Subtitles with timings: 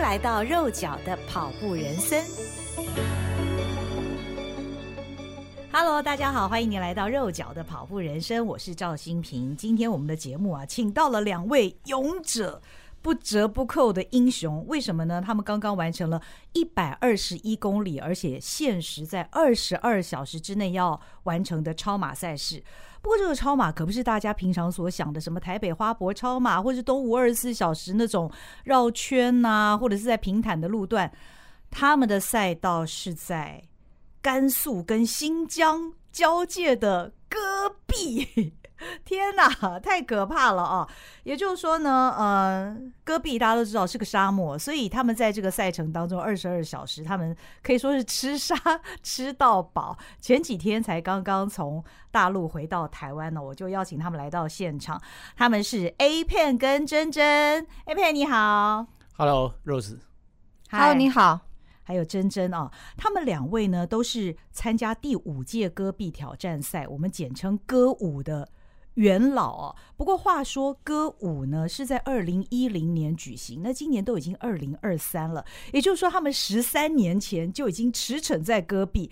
[0.00, 2.24] 来到肉脚的跑步人生。
[5.70, 9.54] Hello，大家好，欢迎您来到肉脚的跑步人生，我是赵新平。
[9.54, 12.60] 今天我们的节目啊，请到了两位勇者。
[13.02, 15.22] 不折不扣的英雄，为什么呢？
[15.24, 16.20] 他们刚刚完成了
[16.52, 22.62] 一百二十一公里，而且限时在二十二小时之内要完成的超马赛事。
[23.00, 28.30] 不过，这个超马可不是大家平常所想的，什么台北花博超马，或是东吴二十四小时那种
[28.64, 31.10] 绕圈呐、啊，或者是在平坦的路段。
[31.70, 33.62] 他们的赛道是在
[34.20, 37.38] 甘肃跟新疆交界的戈
[37.86, 38.52] 壁。
[39.04, 40.88] 天哪，太可怕了啊！
[41.24, 48.56] 也就是说呢，呃，戈壁大家都知道是个沙漠，所以他们在这个赛程当中二十二小时，他们可以说是吃沙
[49.02, 49.96] 吃到饱。
[50.18, 55.00] 前几天才刚刚从大陆回到台湾呢，我就邀请他们来到现场。
[55.36, 58.86] 他们是 A Pen 跟珍珍，A Pen 你好
[59.16, 61.40] ，Hello Rose，Hello 你好，
[61.82, 68.48] 还有珍珍啊，他们两位呢都是参加第五届戈壁挑战赛，我们简称歌舞的。
[68.94, 79.10] 元老哦，不过话说歌舞呢是在二零一零年举行，那今年都已经二零二三了，也就是说他们十三年前就已经驰骋在戈壁。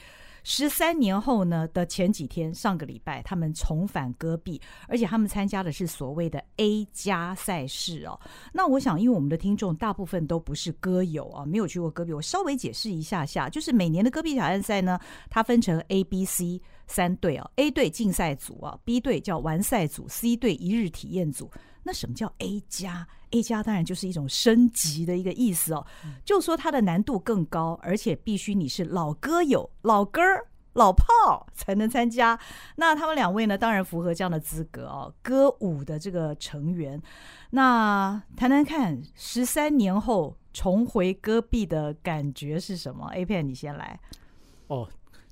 [0.50, 8.18] 十三年后呢的前几天，上个礼拜他们重返戈壁，而且他们参加的是所谓的 A 加赛事哦。
[8.50, 21.50] 那我想，因为我们的听众大部分都不是戈友啊，没有去过戈壁，我稍微解释一下下，就是每年的戈壁挑战赛呢，它分成 A、B、C 三队啊，A 队竞赛组啊，B 队叫完赛组，C 队一日体验组。
[21.88, 25.86] 那什么叫 A 加？A 加当然就是一种升级的一个意思哦，
[26.22, 32.38] 就说它的难度更高，而且必须你是老歌友、老歌儿、老炮才能参加。
[32.76, 37.00] 那他们两位呢，当然符合这样的资格哦，歌舞的这个成员。
[37.48, 43.98] 那谈谈看，十三年后重回戈壁的感觉是什么？A Pen，你先来。
[44.66, 44.86] 哦。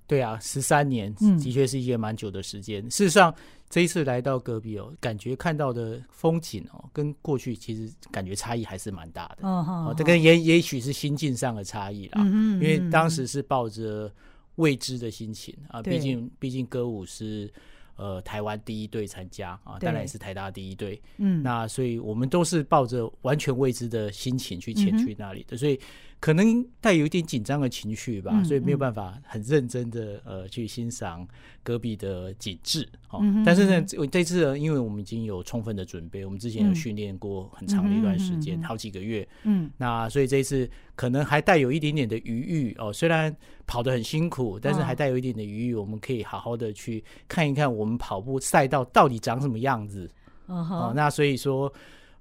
[0.06, 2.84] 对啊，十三年的确是一件蛮久的时间。
[2.86, 3.34] 嗯、事实上，
[3.68, 9.46] 这一次来到戈壁哦，感觉看到的风景哦，跟过去其实感觉差异还是蛮大的。
[9.48, 12.22] 哦，哦，这跟也也许是心境上的差异啦。
[12.22, 14.12] 嗯嗯，因为当时是抱着
[14.54, 17.52] 未知的心情啊，毕竟毕竟歌舞是
[17.96, 21.02] 呃台湾第一队参加啊，当然也是台大第一队。
[21.16, 25.78] 嗯，那所以我们都是抱着完全未知的心情去前去那里的，所以。
[26.18, 31.26] 可能带有一点紧张的情绪吧，所以没有办法很认真的呃去欣赏
[31.62, 33.20] 戈壁的景致哦。
[33.44, 39.28] 但是呢，这次呢，因为我们已经有充分的准备，我们之前有训练过很长的一段时间，好几个月。
[39.44, 42.92] 嗯，那所以这一次可能还带有一点点的余裕哦。
[42.92, 43.34] 虽然
[43.66, 50.10] 跑得很辛苦，但是还带有一点的余裕，我们可以好好的去看一看我们跑步赛道到底长什么样子。
[50.46, 51.72] 哦，那所以说。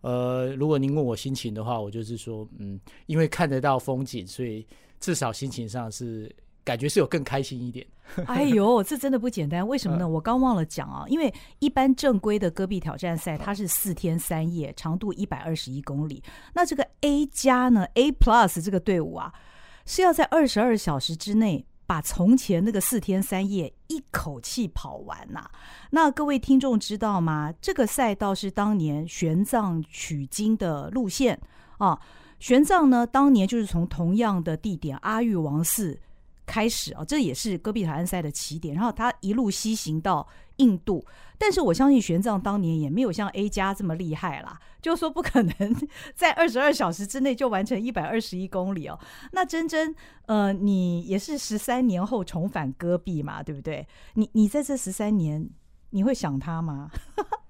[0.05, 4.63] 呃，如果您问我心情的话，我就是说，嗯，因为看得到风景，所以
[4.99, 6.31] 至少心情上是
[6.63, 7.83] 感觉是有更开心一点。
[8.27, 10.07] 哎呦，这真的不简单，为什么呢？
[10.07, 16.21] 我刚忘了讲啊，因为一般正规的戈壁挑战赛，它是四天三夜，长度一百二十一公里。
[16.53, 19.33] 那这个 A 加呢，A Plus 这个队伍啊，
[19.87, 21.65] 是要在二十二小时之内。
[21.87, 25.49] 把从前那个四天三夜一口气跑完呐、
[25.91, 27.53] 那各位听众知道吗？
[27.61, 31.39] 这个赛道是当年玄奘取经的路线
[31.77, 31.99] 啊。
[32.39, 35.97] 玄奘呢，当年就是从同样的地点阿育王寺
[36.45, 38.75] 开始啊，这也是戈壁海岸赛的起点。
[38.75, 41.05] 然后他一路西行到印度，
[41.37, 45.75] 但是我相信玄奘当年也没有像 A 加这么厉害啦，就说不可能
[46.15, 48.99] 在二十二小时之内就完成一百二十一公里哦。
[49.31, 49.95] 那真真，
[50.27, 53.87] 呃，你也是十三年后重返戈壁嘛，对不对？
[54.13, 55.49] 你你在这十三年，
[55.91, 56.89] 你会想他吗？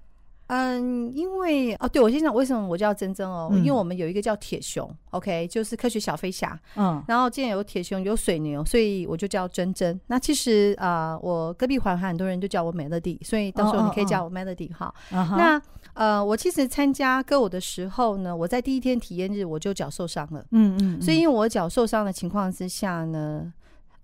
[0.48, 10.00] 嗯，因为哦，对，我先讲为什么我叫珍珍哦，嗯、因为我们有一个叫铁熊，OK，就是科学小飞侠，嗯，然后既然有铁熊有水牛，所以我就叫珍珍。
[10.06, 14.94] 那其实啊、呃，我隔壁环很多人都叫我 Melody，所以到时候你可以叫我 Melody 哈。
[15.10, 15.60] 那
[15.94, 23.52] 呃，我其实参加歌舞的时候呢，我在第一天体验日我就脚受伤了，嗯，嗯嗯，所以因为我脚受伤的情况之下呢，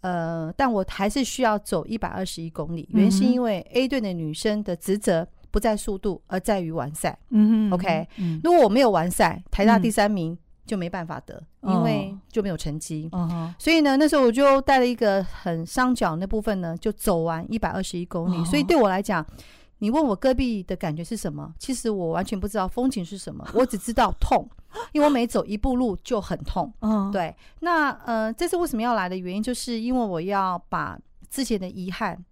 [0.01, 5.29] 呃，但我还是需要走一百二十一公里，原因是因为 A 队的女生的职责。
[5.53, 7.17] 不在速度，而在于完赛。
[7.29, 8.09] 嗯哼，OK。
[8.43, 13.11] 如果我没有完赛，台大第三名就没办法得，因为就没有成绩。
[13.59, 18.45] 所以呢，那时候我就带了一个很伤脚那部分呢，就走完一百二十一公里。
[18.47, 19.25] 所以对我来讲，
[19.79, 21.53] 你问我戈壁的感觉是什么？
[21.59, 24.49] 其实我完全不知道风景是什么， 我只知道痛，
[24.93, 26.73] 因为我每走一步路就很痛。
[26.81, 27.35] 嗯，对。
[27.61, 32.25] 那呃，这次为什么要来的原因，就是因为我要把之前的遗憾。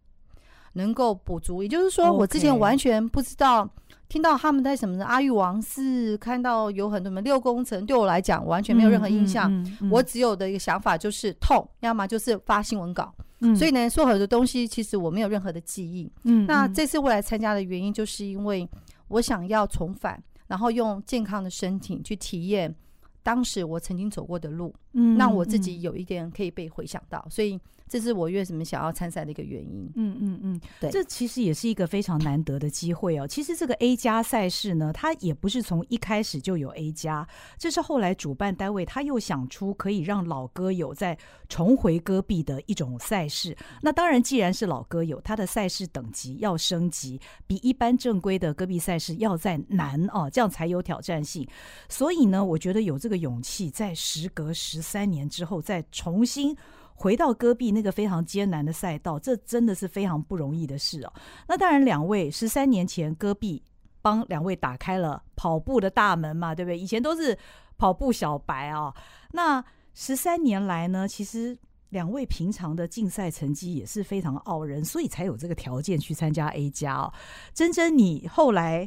[0.74, 3.68] 能够补足，也就是说，我之前完全不知道
[4.08, 9.52] 听到他们在什么阿育王寺，看到有很多什么六宫城，对我来讲完全没有任何印象。
[9.52, 13.12] 嗯嗯嗯、我只有的一个想法就是痛，要么就是发新闻稿。
[13.40, 16.10] 嗯、所以呢，说很多东西其实我没有任何的记忆。
[16.24, 18.68] 嗯，那这次我来参加的原因，就是因为
[19.08, 22.74] 我想要重返，然后用健康的身体去体验
[23.22, 27.58] 当时我曾经走过的路，嗯，让我自己有一点可以被回想到，所以。
[27.90, 29.90] 这是我为什么想要参赛的一个原因。
[29.96, 33.26] 嗯嗯嗯，对，这其实也是一个非常难得的机会哦。
[33.26, 37.26] 其实这个 A 加赛事呢，它也不是从一开始就有 A 加，
[37.58, 43.56] 这是后来主办单位他又想出可以让老歌友再重回戈壁的一种赛事。
[43.82, 51.44] 那当然，既然是老歌友，他的赛事等级要升级，比一般正规的戈壁赛事要再难哦，这样才有挑战性。
[51.88, 56.56] 所以呢，我觉得有这个勇气，在时隔十三年之后再重新。
[57.00, 61.12] 回到戈壁那个非常艰难的赛道，这真的是非常不容易的事哦。
[61.48, 63.62] 那当然，两位十三年前戈壁
[64.02, 66.78] 帮两位打开了跑步的大门嘛，对不对？
[66.78, 67.34] 以前都是
[67.78, 68.94] 跑步小白啊、哦。
[69.32, 69.64] 那
[69.94, 71.56] 十三年来呢，其实
[71.88, 77.10] 两位平常的竞赛成绩也是非常傲人，所以才有这个条件去参加 A 加哦。
[77.54, 78.86] 珍珍，你后来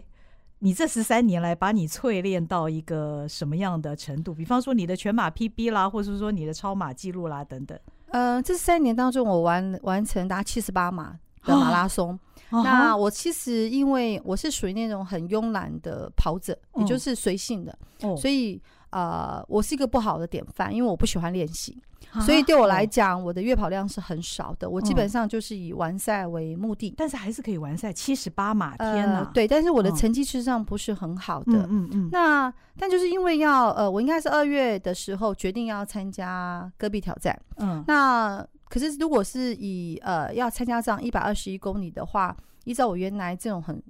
[0.60, 4.36] 你这十三年来把你淬炼到一个什么样的程度？
[4.36, 7.76] 比方说你的全马 PB 啦，或者是说你的超马记录啦等等。
[8.14, 12.18] 嗯、呃，这三年当中，我完完成达七十八码的马拉松。
[12.52, 18.62] 哦、那我其实因为我是属于那种很慵懒的跑者，哦、也就是随性的，哦、所以
[18.94, 21.82] 呃，我是一个不好的典范，因为我不喜欢练习。
[22.22, 24.70] 所以对我来讲，我的月跑量是很少的。
[24.70, 28.78] 我基本上就是以完赛为目的，但是还是可以完赛七十八码。
[28.78, 31.66] 天呐，对，但是我的成绩事实上不是很好的。
[31.72, 32.10] 嗯嗯。
[32.12, 37.36] 那但就是因为要呃，我应该是二月的时候决定要参加戈壁挑战。
[37.58, 37.84] 嗯。
[37.88, 42.36] 那可是如果是以呃要参加这样一百二十一公里的话，
[42.66, 43.82] 依照我原来这种很。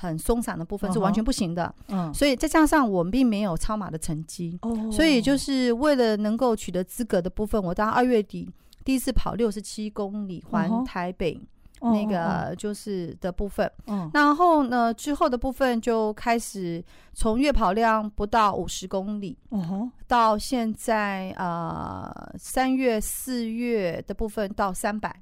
[0.00, 8.50] 很松散的部分是完全不行的，嗯，所以再加上我并没有超马的成绩，哦，所以就是为了能够取得资格的部分，我到二月底
[8.82, 11.38] 第一次跑六十七公里环台北
[11.82, 16.82] 那个就是的部分，嗯，然后呢之后的部分就开始
[17.12, 25.14] 从月跑量不到五十公里，哦，到现在呃三月四月的部分到三百，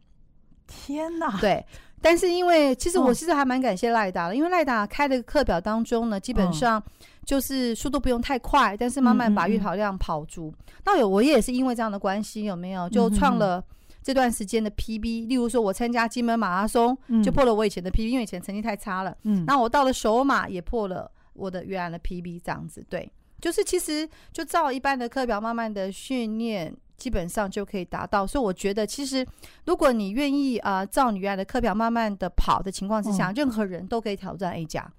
[0.69, 1.67] 天哪，对。
[2.00, 6.83] 但是因为其实我其实还蛮感谢赖达的，因为赖达开的课表当中呢，基本上
[7.25, 10.55] 就是速度不用太快，但是慢慢把月跑量跑足。
[10.85, 13.62] 那有我也是因为这样的关系，有没有就创了
[14.03, 15.27] 这段时间的 PB？
[15.29, 19.17] 例如说我参加金门马拉松就破了我以前的 PB，因为以前成绩太差了。
[19.25, 23.11] 嗯，那我到了首马也破了我的原来的 PB，这样子对，
[23.41, 26.75] 就是其实就照一般的课表慢慢的训练。
[26.99, 29.27] 基本上就可以达到，所以我觉得，其实
[29.65, 34.91] 如果你愿意啊、呃，照你原来的课表慢慢的跑的情况之下，嗯、任何人都可以挑战 A 加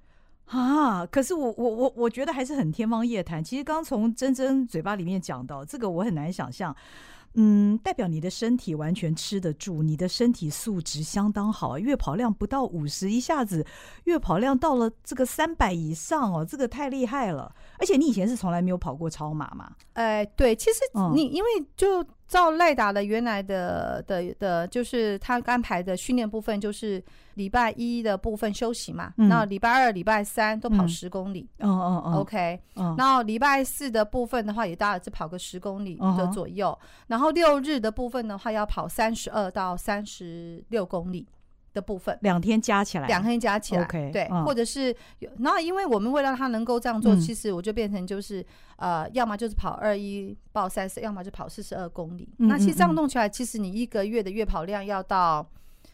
[0.46, 1.06] 啊。
[1.06, 3.44] 可是我我我我觉得还是很天方夜谭。
[3.44, 6.76] 其实刚从珍珍嘴巴里面讲到这个，我很难想象。
[7.36, 13.66] 嗯，代表你的身体完全吃得住，你的身体素质相当好，月跑量不到五十，一下子
[14.06, 17.54] 月跑量到了这个三百以上哦，这个太厉害了。
[17.78, 19.72] 而且你以前是从来没有跑过超马嘛？
[19.94, 20.80] 哎，对，其实
[21.14, 22.06] 你因为就。
[22.30, 27.04] 照赖达的原来的的的，就是他安排的训练部分，就是
[27.34, 32.60] 礼拜一的部分休息嘛，然后礼拜二、礼拜三都跑十公里，哦哦哦，OK，
[32.96, 41.28] 然后礼拜四的部分的话，也大概是跑个十公里的左右，然后六日的部分的话，要跑三十二到三十六公里。
[41.80, 48.46] 的部分，两天加起来，两天加起来，OK，对，或者是有，那因为我们为了他能够这样做，其实我就变成就是，
[48.76, 52.28] 呃，要么就是跑二一报三十，要么就跑四十二公里。
[52.38, 55.48] 那其实这样弄起来，其实你一个月的月跑量要到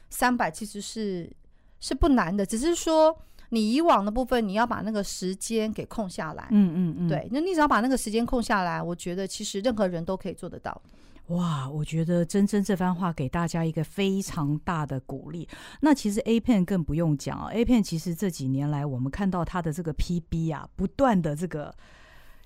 [0.09, 1.31] 三百，其实是
[1.79, 3.15] 是不难的，只是说
[3.49, 6.47] 你以往的部分，你要把那个时间给空下来。
[6.49, 10.81] 嗯嗯嗯，对，那你只要把那个时间空下来，我觉得其实任何人都可以做得到。
[11.27, 15.47] 哇，我觉得珍珍这番话给大家一个非常大的鼓励。
[15.81, 21.73] 那其实 A Pen 更不用讲啊，A Pen 其实这几年来我们看到它的这个 PB 啊，不断的这个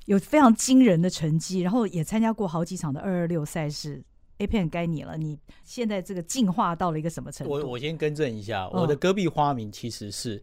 [0.05, 4.01] 有非常惊人的成绩，然后也参加过好几场的二二六赛事。
[4.37, 7.51] A Pen 该你了，你现在这个进化到了一个什么程度？
[7.51, 10.41] 我我先更正一下，我的戈壁花名其实是、哦、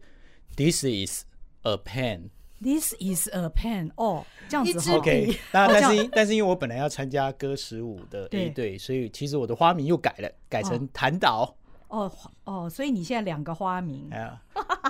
[0.55, 1.23] This is
[1.63, 2.29] a pen。
[2.59, 5.37] This is a pen 哦，这样子 OK。
[5.51, 11.55] 那但是但是因为我本来要参加歌十五的 A 队，所以其实我的花名又改了，改成谭导。
[11.89, 12.11] 哦
[12.45, 14.09] 哦，所以你现在两个花名。
[14.11, 14.41] 啊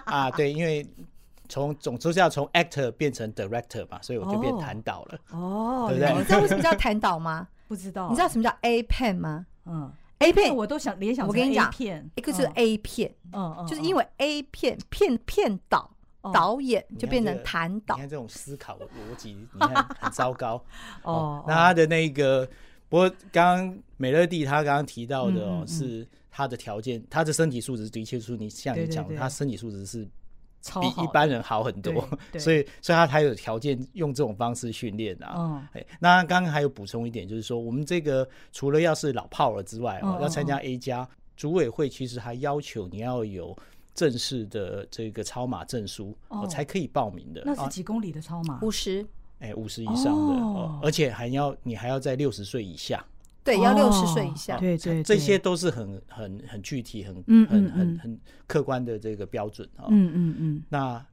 [0.05, 0.87] 啊，对，因为
[1.49, 5.19] 从总之是要从 actor 变成 director 嘛，所以我就变谭导了。
[5.31, 6.17] 哦，对不对？
[6.17, 7.47] 你知道为什么叫谭导吗？
[7.67, 8.07] 不知道。
[8.09, 9.45] 你知道什么叫 A pen 吗？
[9.65, 11.27] 嗯，A pen 我都想联想。
[11.27, 11.69] 我跟你讲，
[12.15, 15.91] 一个就是 A 片，嗯嗯，就是因为 A 片片片导。
[16.31, 17.95] 导演就变成谭导。
[17.95, 20.63] 你看这种思考逻辑， 你看很糟糕
[21.03, 21.43] 哦。
[21.47, 22.47] 那他的那个，
[22.89, 30.07] 不过刚刚美乐蒂他刚刚提到的哦，是他的条件，他的身体素质的确是你像你讲的，他身体素质是。
[30.81, 31.93] 比一般人好很多，
[32.37, 35.67] 所以所以他才有条件用这种方式训练啊。
[35.73, 41.07] 嗯，那刚刚还有补充一点，就是说我们这个除了要是老炮了之外，哦，要参加 A 加，
[41.37, 43.55] 组委会其实还要求你要有
[43.97, 47.41] 正式的这个超马证书，哦，才可以报名的。
[47.43, 48.59] 那是几公里的超马？
[48.61, 49.03] 五十？
[49.39, 53.03] 哎，五十以上的，而且还要你还要在六十岁以下。
[53.43, 57.15] 对，要六十岁以下，对对，这些都是很很很具体、很
[57.47, 59.89] 很很很客观的这个标准啊。
[59.89, 60.63] 嗯嗯嗯。
[60.69, 61.03] 那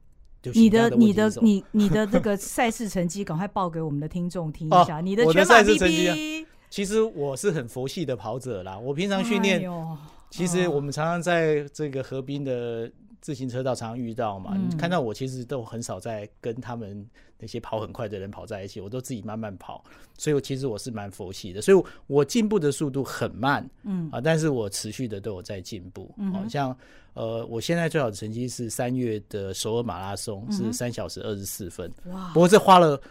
[0.53, 5.01] 你的你的你你的这个赛事成绩，赶快报给我们的听众听一下。
[5.01, 8.77] 你的全马 PB，其实我是很佛系的跑者啦。
[8.77, 9.63] 我平常训练，
[10.35, 12.91] 其实我们常常在这个河滨的。
[13.21, 17.03] 自行车道常常遇到嘛，你看到我其实都很少在跟他们
[17.39, 19.83] 那些跑很快的人跑在一起，我都自己慢慢跑，
[20.15, 24.07] 所以我其实我是蛮佛系的，所以我进步的速度很慢，嗯。
[24.11, 26.77] 啊，但是我持续的都有在进步，嗯，像
[27.15, 33.01] 呃，我现在最好的成绩是三月的首尔马拉松是三小时二十四分，哇，不过这花了。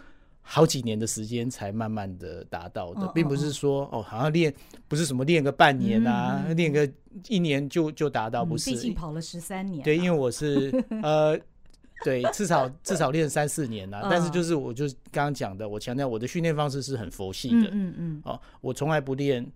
[0.46, 4.54] 好几年的时间才慢慢的达到的，并不是说哦，好像练
[4.86, 6.88] 不是什么练个半年啊，练个
[7.28, 8.70] 一年就就达到，不是。
[8.70, 9.82] 毕竟跑了十三年。
[9.82, 10.70] 对，因为我是
[11.02, 11.36] 呃，
[12.04, 14.06] 对，至少至少练三四年了。
[14.10, 18.22] 但是就是我就刚刚讲的，我强调我的训练方式是很佛系的，嗯嗯。
[18.26, 19.50] 哦，我从来不练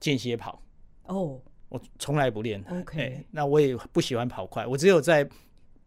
[0.00, 0.60] 间歇跑。
[1.06, 2.62] 哦，我从来不练。
[2.68, 5.26] OK，那我也不喜欢跑快，我只有在。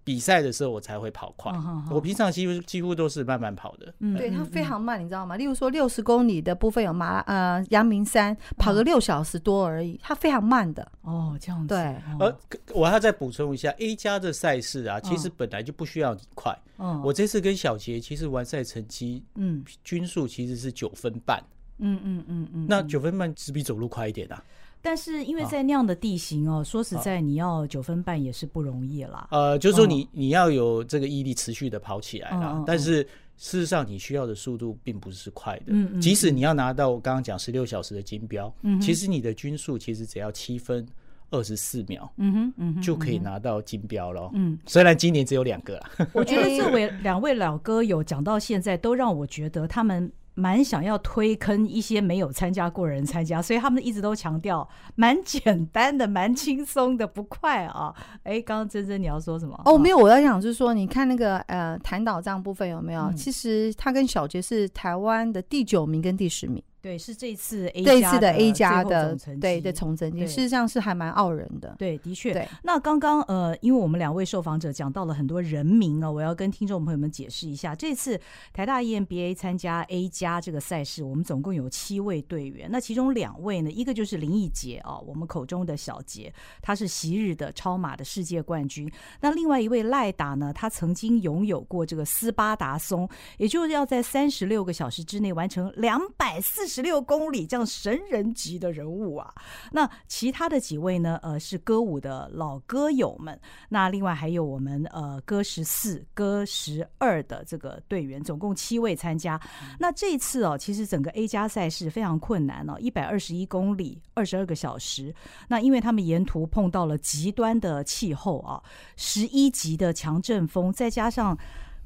[0.06, 1.52] 比赛的时候我才会跑快，
[1.90, 3.92] 我平常几乎几乎都是慢慢跑的。
[4.00, 5.36] 嗯，对，它非常慢，你知道吗？
[5.36, 10.90] 例如说六十公里的部分有马呃阳明山跑个六小时多而已，它非常慢的。
[11.02, 11.68] 哦，这样子。
[11.68, 11.78] 对，
[12.20, 12.38] 呃，
[12.72, 16.56] 我要再补充一下，A 加的赛事啊，其实本来就不需要你快。
[16.78, 21.44] 嗯，我这次跟小杰其实完赛成绩，嗯，均数其实是九分半。
[21.80, 24.42] 嗯嗯嗯嗯，那九分半只比走路快一点啊。
[24.86, 29.28] 但是因为在那样的地形哦，说实在，你要九分半也是不容易啦。
[29.32, 32.64] 呃，就是说你你要有这个毅力，持续的跑起来啦。
[32.68, 33.02] 但是
[33.36, 35.64] 事实上，你需要的速度并不是快的。
[35.70, 40.86] 嗯，即使你要拿到我刚刚讲十六小时的金标，嗯其实你的均速其实只要七分
[41.32, 44.30] 二十四秒，嗯哼，嗯哼，就可以拿到金标了。
[44.36, 45.90] 嗯，虽然今年只有两个啦。
[46.14, 50.12] 我觉得这位两位老哥有讲到现在，都让我觉得他们。
[50.36, 57.94] 蛮想要推坑一些没有参加过人参加，所以他们一直都强调蛮简单的、蛮轻松的，不快啊。
[58.24, 59.60] 哎，刚刚珍珍你要说什么？
[59.66, 63.04] 哦，没有，我要讲就是说，你看那个呃弹岛这样部分有没有？
[63.04, 66.62] 嗯、其实他跟小杰是台湾的第九名跟第十名。
[66.86, 71.74] 对，是这次 A 这次的 A 加的对的重成绩，事实上是还蛮傲人的。
[71.80, 72.48] 对，的确。
[72.62, 78.22] 那刚刚呃，因为我们两位受访者讲到了很多人名啊，我要跟听众朋友们解释一下，这次
[78.54, 88.88] 台大 EMBA 参加 A 加这个赛事，我们总共有七位队员，那其中两位呢，一个就是林义杰啊，我们口中的小杰，他是昔日的超马的世界冠军。
[89.22, 96.75] 那另外一位赖达呢，他曾经拥有过这个斯巴达松，也就是要在三十六个小时之内完成两百四十。
[96.76, 99.34] 十六公里这样神人级的人物啊，
[99.72, 101.18] 那其他的几位呢？
[101.24, 103.40] 呃，是歌舞的老歌友们。
[103.70, 109.40] 那另外还有我们呃歌十四、歌十二的这个队员，总共七位参加。
[109.80, 115.16] 那这次哦，其实整个 A 加赛事非常困难哦，一百二十一公里，二十二个小时。
[115.48, 118.62] 那因为他们沿途碰到了极端的气候啊，
[118.98, 121.38] 十一级的强阵风，再加上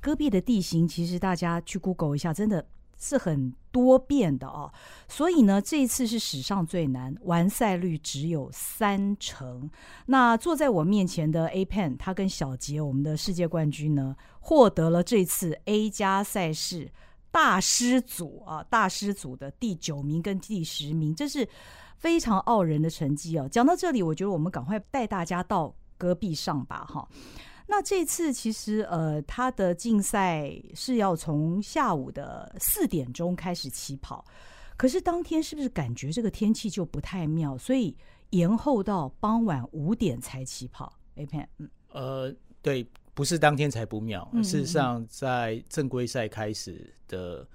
[0.01, 2.65] 戈壁的地形，其实大家去 Google 一下，真的。
[2.99, 4.71] 是很多变的哦，
[5.07, 9.69] 所以呢，这一次是史上最难，完赛率只有三成。
[10.07, 16.91] 那坐在我面前的 A Pen，他跟小杰，我们的世界冠军呢，获得了这次 A 加赛事
[17.31, 21.47] 大师组啊，大师组的第九名跟第十名，这是
[21.97, 23.47] 非常傲人的成绩哦。
[23.49, 27.07] 讲到这里，我觉得我们赶快带大家到戈壁上吧，哈。
[27.71, 34.25] 那这次其实呃，他的竞赛是要从下午的四点钟开始起跑，
[34.75, 37.95] 可是当天是不是感觉这个天气就不太妙，所以
[38.31, 42.83] 延后到傍晚五点才起跑？A Pen，嗯，呃，对，
[43.13, 47.47] 不是当天才不妙，嗯嗯嗯，事实上在正规赛开始的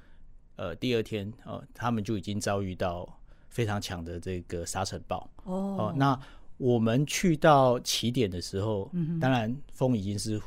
[0.54, 3.04] 呃第二天，呃，他们就已经遭遇到
[3.49, 6.21] 非常强的这个沙尘暴哦，呃，那。
[6.56, 10.40] 我们去到起点的时候，当然风已经是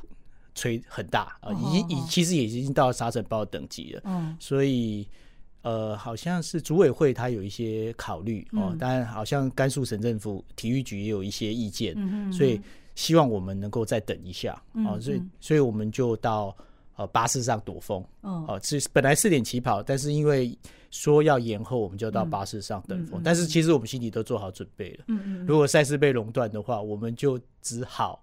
[0.55, 4.37] 吹很大啊，已经已其实也已经到沙尘暴等级了。
[4.39, 5.07] 所以
[5.61, 12.61] 呃，好像是组委会他有一些考虑哦，当然好像甘肃省政府体育局也有一些意见，嗯所以
[12.95, 16.55] 希望我们能够再等一下啊、所以所以我们就到
[16.97, 18.03] 呃巴士上躲风。
[18.21, 20.57] 哦，哦，是本来四点起跑，但是因为
[20.91, 23.21] 说要延后，我们就到巴士上等风。
[23.21, 25.05] 嗯、但是其实我们心里都做好准备了。
[25.07, 25.45] 嗯嗯。
[25.45, 28.21] 如果赛事被垄断的话，我们就只好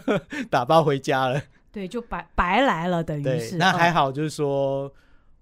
[0.50, 1.40] 打包回家了。
[1.72, 3.56] 对，就白白来了，等于是。
[3.56, 4.92] 那还好，就是说。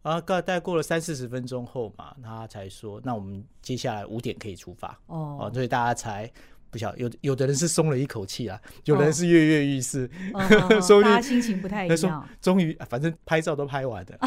[0.02, 6.30] 啊，大概过了三四十分钟后嘛，他才说，那我们接下来五点可以出发哦，哦，所以大家才。
[6.76, 10.10] 不晓有有的人是松了一口气啊，有的人是跃跃欲试，
[10.82, 12.28] 所以大家心情不太一样。
[12.38, 14.18] 终于，反正拍照都拍完的，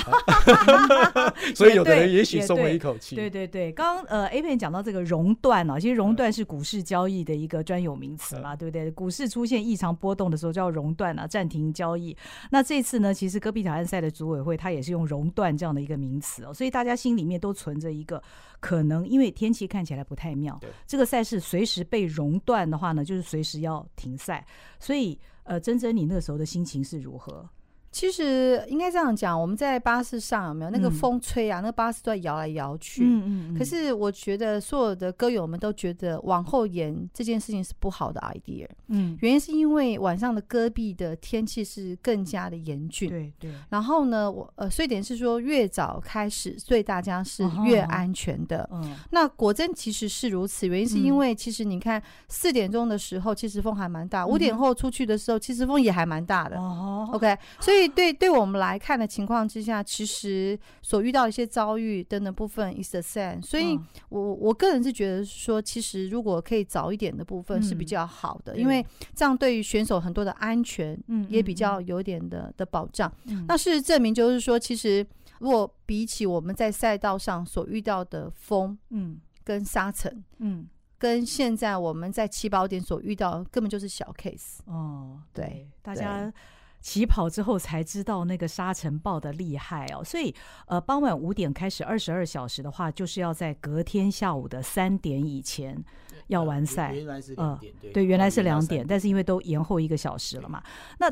[1.53, 3.15] 所以有的人也许松了一口气。
[3.15, 8.89] 对对对，刚刚呃 A 片讲到这个熔断啊，其实熔断是股市交易的一个专有名词嘛，对不对？
[8.89, 12.18] 股市出现异常波动的时候叫熔断啊，暂停交易。
[12.50, 18.20] 那这次呢，其实戈壁挑战赛的组委会它也是用熔断这样的一个名词哦，所以大家心里面都存着一个
[18.60, 22.39] 可能，因为天气看起来不太妙，这个赛事随时被熔。
[22.46, 24.46] 断的话呢，就是随时要停赛，
[24.80, 27.48] 所以呃，珍珍，你那个时候的心情是如何？
[27.91, 31.60] 其实应该这样讲，我们在巴士上有没有那个风吹啊？
[31.60, 33.03] 嗯、那个巴士都在摇来摇去。
[33.03, 33.58] 嗯嗯，嗯。
[33.58, 38.67] 可是我觉得所有的歌友们都觉得往后延这件事情是不好的 idea。
[38.89, 39.17] 嗯。
[39.22, 43.10] 原因是因为晚上的戈壁的天气是更加的严峻。
[43.10, 43.51] 对对。
[43.69, 48.69] 然后呢，我呃，所以点是说越早开始，对大家是越安全的。
[48.72, 48.96] 嗯。
[49.10, 56.55] 那果真其实是如此，原因是因为其实你看四点钟的时候，其实风还蛮大；五点后出去的时候，其实风也还蛮大的。
[56.58, 57.10] 哦。
[57.12, 57.78] OK，所以。
[57.79, 63.41] 所以对对我们来看的情况之下，其实所遇到的一些遭遇等等部分 is the same。
[63.41, 73.09] 所以我我个人是觉得说，其实如果可以早一点的部分是比较好的，因为这样对于选手很多的安全，也比较有点的的保障。
[73.48, 75.07] 那事实证明，就是说，其实
[75.39, 80.67] 如果比起我们在赛道上所遇到的风，嗯，跟沙尘，嗯，
[80.98, 84.57] 跟现在我们在起跑点所遇到，根本就是小 case。
[84.65, 86.29] 哦，对，大家。
[86.81, 90.33] 起跑之后才知道那个沙尘暴的厉害哦，所以
[90.65, 95.77] 呃，傍晚五点开始二十二小时的话，就是要在隔天下午的三点以前
[96.27, 96.94] 要完赛。
[96.94, 100.63] 原来是两点，呃，对，原来是两点，但是因为都延后一个小时了嘛。
[101.00, 101.09] 那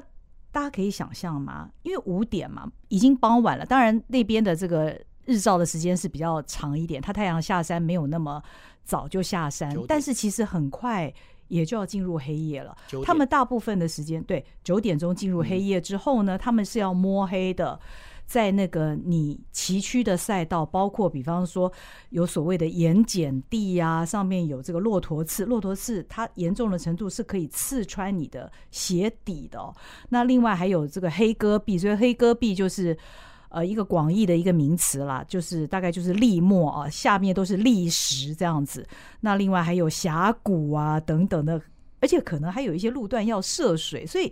[0.52, 1.70] 大家可以想象吗？
[1.84, 3.66] 因为五点嘛，已经傍晚了。
[3.66, 8.42] 当然那边的这个日照的时间是比较长一点，它太阳下山没有那么
[8.86, 11.14] 早就下山，但是其实很快。
[11.48, 12.76] 也就要进入黑夜了。
[13.04, 17.80] 他们大部分的时间，对，九点钟进入黑夜之后呢，他们是要摸黑的，
[18.26, 21.72] 在那个你崎岖的赛道，包括比方说
[22.10, 29.74] 有所谓的盐碱地呀，上面有这个骆驼刺，骆驼刺它严重的程度是可以刺穿你的鞋底的。
[30.10, 32.98] 那另外还有这个黑戈壁，所以黑戈壁就是。
[33.50, 38.86] 呃，一个广义的一个名词啦，就是大概就是礫漠啊，下面都是礫石这样子。
[39.22, 41.62] 那另外还有峡谷啊等等的，
[42.00, 44.32] 而且可能还有一些路段要涉水，所以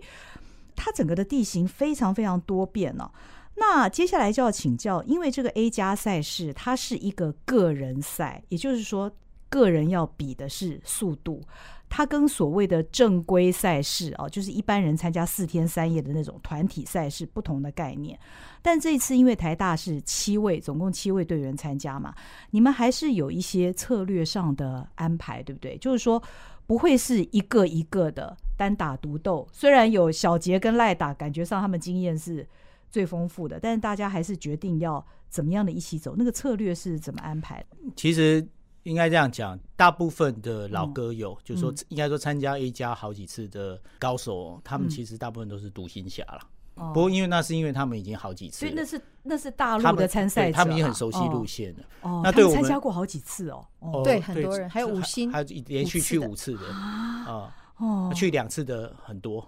[0.74, 3.10] 它整个的地形非常非常多变呢、
[3.56, 9.10] 那接下来就要请教，因为这个 A 加赛事它是一个个人赛，也就是说
[9.48, 11.42] 个人要比的是速度。
[11.88, 18.18] 它跟所谓的正规赛事啊，就是一般人参加四天三夜的那种团体赛事不同的概念。
[18.60, 22.14] 但这一次因为台大是七位，总共七位队员参加嘛，
[22.50, 25.78] 你们还是有一些策略上的安排，对不对？
[25.78, 26.22] 就是说
[26.66, 29.46] 不会是一个一个的单打独斗。
[29.52, 32.46] 虽然有小杰跟赖打，感觉上他们经验是
[32.90, 36.14] 最丰富的，但是大家还是决定要怎么样的一起走。
[36.18, 37.64] 那个策略是怎么安排？
[37.94, 38.46] 其实。
[38.86, 46.40] 应该这样讲，大部分的老歌友，嗯、就是说，应该说参加 A 加好几次的高手，嗯、他们其实大部分都是独行侠了。
[46.76, 51.82] 嗯、不过，因为那是因为他们已经好几次，所以那是那是大陆的参赛者，他们已经很熟悉路线了。
[52.02, 53.66] 哦，那对我们参加过好几次哦。
[53.80, 57.52] 哦，对，很多人还有五星，还有连续去五次的啊。
[57.78, 59.40] 哦，去两次的很多。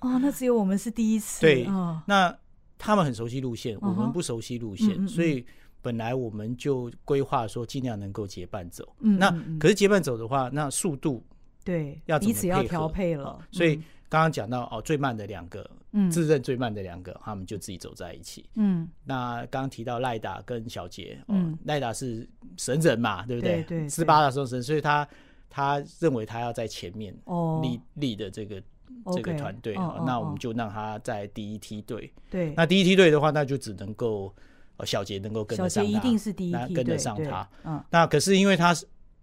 [0.00, 1.40] 哦，那只有我们是第一次。
[1.44, 1.66] 对，
[2.06, 2.34] 那
[2.78, 5.44] 他们很熟悉路线，我们不熟悉路线，所以。
[5.80, 11.24] 本来我们就规划说尽量能够结伴走，嗯，那可是结伴走的话，那速度
[11.64, 13.38] 对要彼此要调配了。
[13.52, 13.76] 所以
[14.08, 18.48] 刚刚讲到哦，最慢的两个，嗯，自认最慢的两个，他们就自己走在一起。
[18.56, 23.62] 嗯，那刚刚提到赖达跟小杰，嗯，赖达是神人嘛，对不对？
[23.62, 25.08] 对，斯巴达双神，所以他
[25.48, 28.60] 他认为他要在前面哦，立立的这个
[29.12, 32.12] 这个团队，那我们就让他在第一梯队。
[32.28, 34.34] 对，那第一梯队的话，那就只能够。
[34.84, 37.48] 小杰能够跟得上他，一定是第一跟得上他。
[37.64, 38.74] 嗯，那可是因为他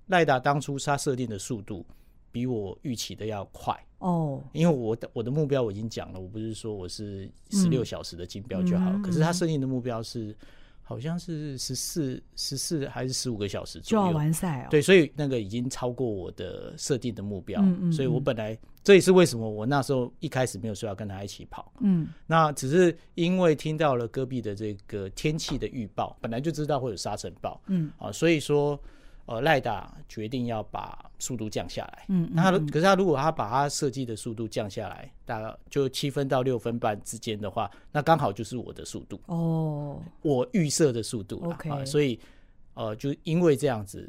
[0.07, 1.85] 赖达当初他设定的速度
[2.31, 4.43] 比我预期的要快哦。
[4.51, 10.35] 因为我的我的目标我已经讲了，我不是说我是十六小时的金标就好，可是他设定的目标是
[10.87, 14.67] 好像是十四十四还是十五个小时就要完赛哦。
[14.69, 17.59] 对，所以那个已经超过我的设定的目标。
[17.61, 17.91] 嗯嗯。
[17.91, 21.73] 所以我本来这也是为什么我那时候一开始没有说要跟他一起跑。
[21.79, 22.07] 嗯。
[22.27, 27.59] 那只是因为听到了戈壁的这个天气的预报，本来就知道会有沙尘暴。
[27.65, 27.91] 嗯。
[27.97, 28.79] 啊，所以说。
[29.25, 32.05] 呃，赖达决定要把速度降下来。
[32.09, 39.19] 嗯，那他可是他如果他把他设计的速度降下来，大概就七分到六分半之间的话，那刚好就是我的速度。
[39.25, 41.43] 哦，我预设的速度。
[41.43, 42.19] OK，啊，所以
[42.75, 44.07] 呃，就因为这样子，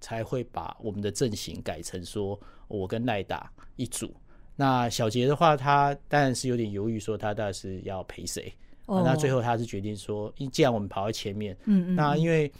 [0.00, 4.10] 才会把我们的阵型改成说我跟赖达一组。
[4.56, 8.50] 那小杰的话，他当然是有点犹豫，说他到底是要陪谁。
[8.86, 12.50] 哦，那最后他是决定说，因既然我们跑在前面，嗯嗯，那因为。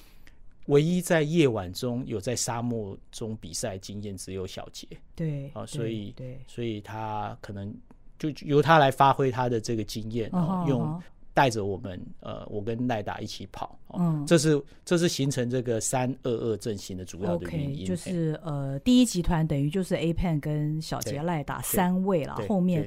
[0.69, 7.75] 唯一在夜晚中有在沙漠中比赛经验只有小杰，对啊，所以对，所以他可能
[8.19, 11.03] 就由他来发挥他的这个经验，哦，用
[11.33, 22.87] 带着我们呃，我跟赖达一起跑，嗯，这是这是形成这个三二二阵型的主要的原因，就是呃，第一集团等于就是 A Pen 跟小杰赖达三位了，后面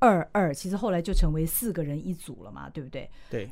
[0.00, 3.08] 二二其实后来就成为四个人一组了嘛，对不对？
[3.30, 3.48] 对。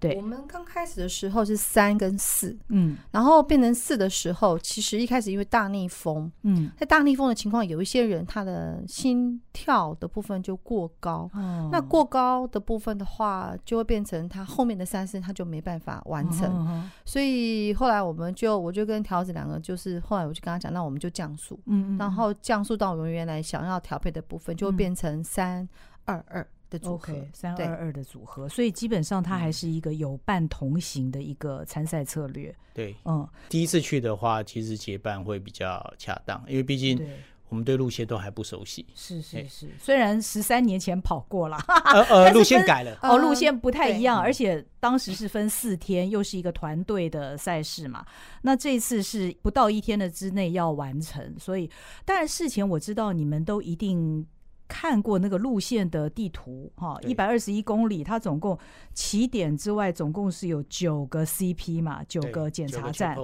[0.00, 25.68] 对，我们刚开始的时候是三跟四，嗯，然后变成四的时候，其实一开始因为大逆风，嗯，在大逆风的情况，有一些人他的心跳的部分就过高，哦，那过高的部分的话，就会变成他后面的三四他就没办法完成，哦，所以后来我们就我就跟条子两个就是后来我就跟他讲，那我们就降速，嗯，嗯，然后降速到我们原来想要调配的部分，就会变成三
[26.06, 26.46] 二二。
[26.70, 32.54] 的组合三二二的组合，所以基本上它还是一个有伴同行的一个参赛策略。
[32.72, 37.04] 对，嗯，第一次去的话，其实结伴会比较恰当，因为毕竟
[37.48, 38.86] 我们对路线都还不熟悉。
[38.94, 48.06] 是是是，虽然十三年前跑过了，呃 呃，路线改了，哦，路线不太一样，而且当时是分四天，又是一个团队的赛事嘛。
[48.42, 51.68] 那这次是不到一天的之内要完成，所以
[52.04, 54.24] 当然事前我知道你们都一定。
[54.70, 58.56] 看过那个路线的地图哈，一百二十一公里，它总共
[58.94, 63.16] 起点之外，总共是有九个 CP 嘛，九个检查站，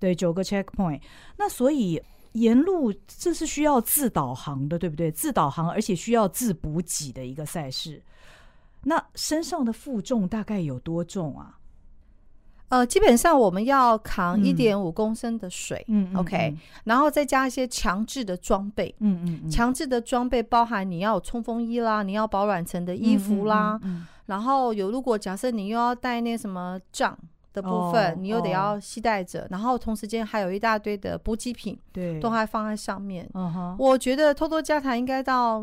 [0.00, 1.00] 对，九个 checkpoint。
[1.36, 5.10] 那所以沿路这是需要自导航的，对不对？
[5.10, 8.02] 自导航，而且需要自补给的一个赛事。
[8.82, 11.57] 那身上的负重大概有多重啊？
[12.68, 16.54] 呃，基本上我们要扛一点五公升的水，嗯，OK，
[16.84, 24.06] 然后再加一些强制的装备，嗯嗯，嗯，强制的装备包含你要有冲锋衣啦，你要保暖层的衣服啦，嗯。
[24.26, 27.18] 然后有如果假设你又要带那什么杖。
[27.60, 33.28] 的部分，你又得要携带着，然后同时间还有一大堆的补给品，对，都还放在上面。
[33.34, 35.62] 嗯哼，我觉得偷偷加糖应该到，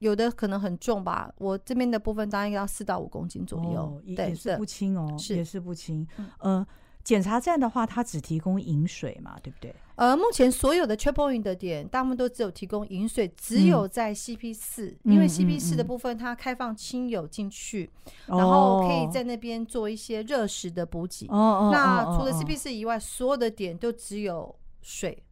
[0.00, 1.32] 有的可能很重吧。
[1.38, 6.06] 我这边的部分大概要四到五公斤左右，对，也是不轻哦，是也是不轻。
[6.40, 6.66] 嗯。
[7.02, 9.74] 检查站的话，它只提供饮水嘛，对不对？
[10.00, 17.90] 呃，目前所有的 checkpoint 的点，大部分都只有提供饮水，只有在 CP 四、嗯，因为 CP 四的部分它开放亲友进去、
[18.28, 21.26] 嗯，然后可以在那边做一些热食的补给。
[21.28, 25.22] 哦，那除了 CP 四以外、哦，所有的点都只有水，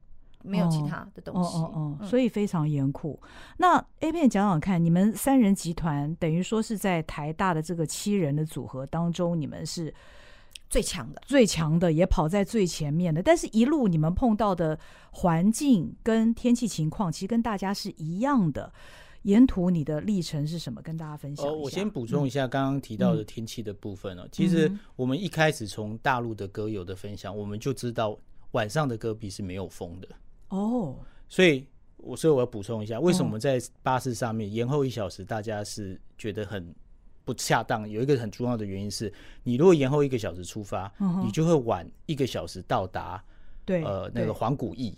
[0.42, 1.56] 没有其他的东西。
[1.56, 3.18] 哦哦，哦，所以非常严酷。
[3.56, 9.94] 那 A 片讲讲看，你们三人集团等于说是在台大的这个七人的组合当中，你们是。
[10.68, 14.78] 最强的，最强的也跑在最前面的，但是一路你们碰到的
[15.10, 18.72] 环境跟天气情况，其实跟大家是一样的。
[19.22, 20.80] 沿途你的历程是什么？
[20.80, 21.52] 跟大家分享一下。
[21.52, 24.28] 哦，我先补充一下刚刚提到的天气的部分哦、嗯。
[24.30, 28.16] 其实我们一开始从大陆的歌友的分享，我们就知道
[28.52, 30.08] 晚上的戈壁是没有风的
[30.50, 30.96] 哦。
[31.28, 36.72] 所以，我所以我要补充一下，为什么我们在巴士上面延后一小时，大家是觉得很。
[37.28, 39.12] 不恰当，有一个很重要的原因是，
[39.42, 43.22] 你如果延后一个小时出发，嗯、你就会晚一个小时到达。
[43.66, 44.96] 对，呃，那个黄古驿。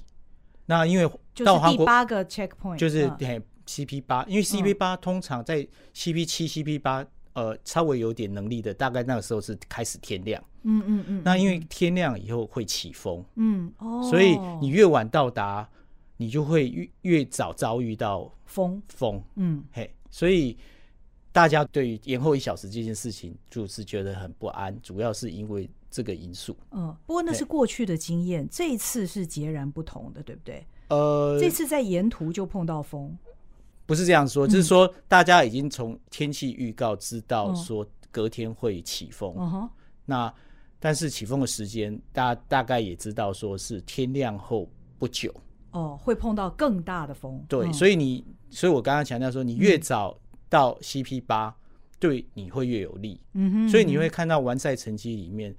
[0.67, 1.05] 那因为
[1.45, 10.41] 到就是第八个 checkpoint，就是嘿 CP 八，因为 CP 八通常在 CP 七、CP 八，呃，稍微有点能力的，大概那个时候是开始天亮。
[10.63, 11.23] 嗯嗯嗯。
[11.25, 15.69] 那因为天亮以后会起风，嗯哦，所以你越晚到达，
[16.17, 19.21] 你就会越越早遭遇到风风。
[19.35, 20.57] 嗯，嘿，所以。
[21.33, 26.57] 大家对于延后一小时这件事情，就是觉得很不安，主要是因为这个因素。
[26.73, 30.67] 嗯，不过那是过去的经验，这一次是截然不同的，对不对？
[30.89, 33.17] 呃，这次在沿途就碰到风，
[33.87, 39.33] 不是这样说，就是说大家已经从天气预告知道说隔天会起风。
[39.39, 39.71] 嗯哼，
[40.05, 40.35] 那
[40.81, 45.33] 但是起风的时间，大家大概也知道说是天亮后不久。
[45.71, 47.41] 哦，会碰到更大的风。
[47.49, 50.19] 对，所以你，所以我刚刚强调说，你越早。
[50.51, 51.57] 到 CP 八，
[51.99, 53.19] 对你会越有利。
[53.33, 55.55] 嗯哼，所以你会看到完赛成绩里面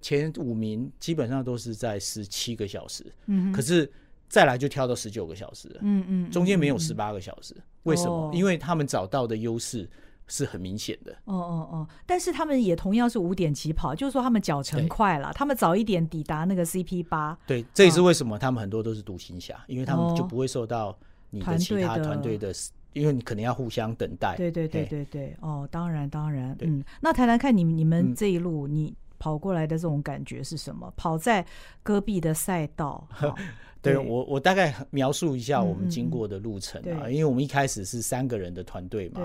[0.00, 3.90] 前五名基本上都是在十七个小时，嗯哼，可是
[4.28, 8.12] 再来就跳到十九个小时了，嗯嗯，中间没有十八个小时，为什么？
[8.12, 9.88] 哦，因为他们找到的优势
[10.28, 11.12] 是很明显的。
[11.24, 17.36] 哦哦哦，但是他们也同样是五点起跑，就是说他们脚程快了，他们早一点抵达那个 CP 八。
[17.46, 20.96] 对，这也是为什么他们很多都是独行侠，哦，因为他们就不会受到
[21.30, 22.52] 你的其他团队的。
[22.96, 24.34] 因为你可能要互相等待。
[24.36, 30.86] 对对对对对，哦，当然当然，嗯，那谈谈看你你们这一路你跑过来的这种感觉是什么？
[30.88, 31.44] 嗯、跑在
[31.82, 33.06] 戈壁的赛道。
[33.82, 33.98] 对，对。
[33.98, 39.20] 我我大概描述一下我们经过的路程啊，嗯、因为我们一开始是三个人的团队嘛，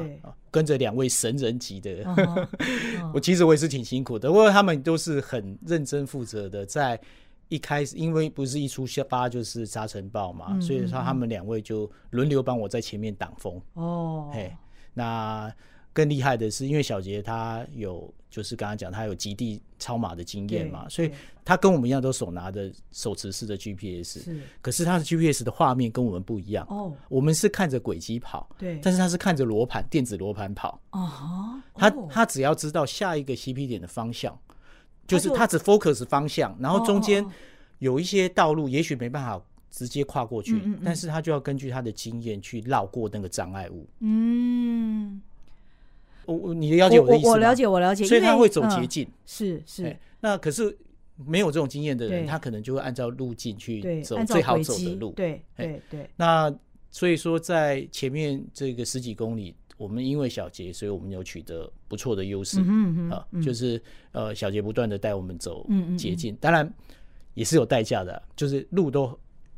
[0.51, 2.03] 跟着两位神人级的，
[3.13, 6.99] 我其实我也是挺辛苦的，不过他们都是很认真负责的，在。
[7.51, 13.61] 一开始，因为不是一出发就是沙尘暴嘛，嗯、所以说他们两位就轮流帮我在前面挡风。
[13.73, 14.55] 哦，嘿，
[14.93, 15.53] 那
[15.91, 21.11] 更厉害的是，因为小杰他有，就是刚刚讲他有极地超马的经验嘛，所以
[21.43, 24.23] 他跟我们一样都手拿着手持式的 GPS。
[24.23, 26.65] 是，可是他的 GPS 的画面跟我们不一样。
[26.69, 30.79] 哦，我们是看着轨迹跑，对，但是他是看着罗盘电子罗盘跑。
[30.91, 34.39] 哦，他他只要知道下一个 CP 点的方向。
[35.11, 37.25] 就是他只 focus 方向，然后中间
[37.79, 43.85] 有一些道路，也许没办法直接跨过去，但是他就要根据他的经验去绕过那个障碍物。
[43.99, 45.21] 嗯，
[46.25, 47.31] 我你了解我的意思吗？
[47.31, 48.05] 我了解，我了解。
[48.05, 49.97] 所以他会走捷径，是是。
[50.21, 50.77] 那可是
[51.25, 55.11] 没有这种经验的人，他可能就会按照路径去走最好走的路。
[55.11, 56.09] 对对对。
[56.15, 56.53] 那
[56.89, 59.55] 所以说，在前面这个十几公里。
[59.81, 65.67] 我们因为小杰，所以我们有取得不错的优势、嗯、啊，就是呃，小杰不断的带我们走
[65.97, 66.71] 捷径，当然
[67.33, 69.07] 也是有代价的，就是路都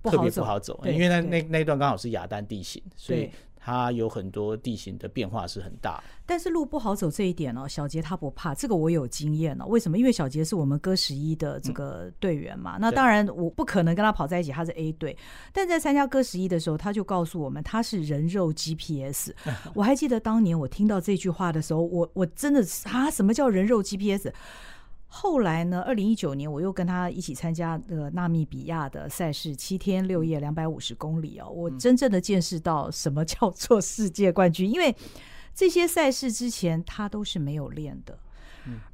[0.03, 3.29] 特别不好走，因为那那那段刚好是雅丹地形，所以。
[3.63, 9.65] 它有很多地形的变化是很大，但是路不好走这一点哦，小杰他不怕，这个我有经验哦。
[9.67, 9.97] 为什么？
[9.97, 12.77] 因为小杰是我们哥十一的这个队员嘛。
[12.77, 15.17] 嗯、那当然我不可能跟他跑在一起，他是 A 队。
[15.53, 19.31] 但在参加哥十一的时候，他就告诉我们他是人肉 GPS。
[19.73, 24.29] 我还记得当年我听到这句话的时候，我我真的是啊，什么叫人肉 GPS？
[25.15, 25.83] 后来呢？
[25.83, 31.47] 二零一九年，我又跟他一起参加呃纳米比亚的赛事，七天六夜，两百五十公里哦。
[31.47, 34.93] 我真正的见识到什么叫做世界冠军，因为
[35.53, 38.17] 这些赛事之前他都是没有练的。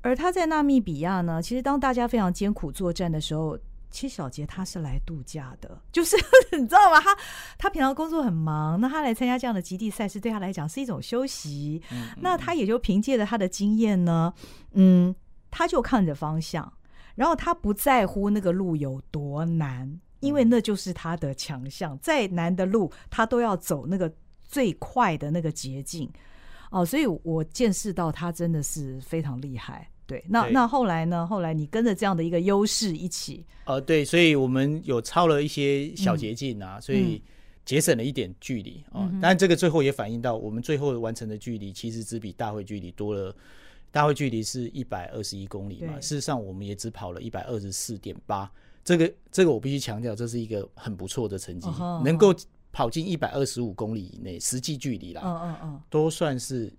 [0.02, 3.58] 而他在纳米比亚呢，其实当大家非常艰苦作战的时候，
[3.90, 6.18] 其实小杰他是来度假的，就是
[6.52, 7.00] 你知道吗？
[7.00, 7.16] 他
[7.58, 11.82] 他平常工作很忙，那他来参加这样的极地赛事，对他来讲是一种休息。
[12.18, 14.34] 那他也就凭借着他的经验呢，
[14.74, 15.16] 嗯。
[15.52, 16.72] 他就看着方向，
[17.16, 21.98] 然后他不在乎那个路有多难，因为那就是他的强项。
[22.00, 24.12] 再难的路，他都要走那个
[24.44, 26.10] 最快的那个捷径。
[26.72, 29.90] 哦，所以我见识到他真的是非常厉害。
[30.06, 31.26] 对，那那后来呢？
[31.28, 37.22] 后来你跟着这样的一个优势一起，呃，对，所以我们有抄了一些小捷径啊，所以
[37.64, 39.08] 节省了一点距离啊。
[39.22, 43.36] 但这个最后也反映到，我们最后完成的距离其实只比大会距离多了。
[43.92, 46.00] 大会距离是一百二十一公里嘛？
[46.00, 48.50] 事实上，我们也只跑了一百二十四点八。
[48.84, 52.04] 这个，这个我必须强调，这是一个很不错的成绩，uh.
[52.04, 52.34] 能够
[52.72, 56.72] 跑进一百二十五公里以内，实际距离啦，嗯嗯嗯，都算是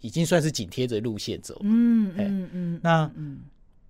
[0.00, 1.60] 已经算是紧贴着路线走。
[1.62, 3.10] 嗯嗯嗯，那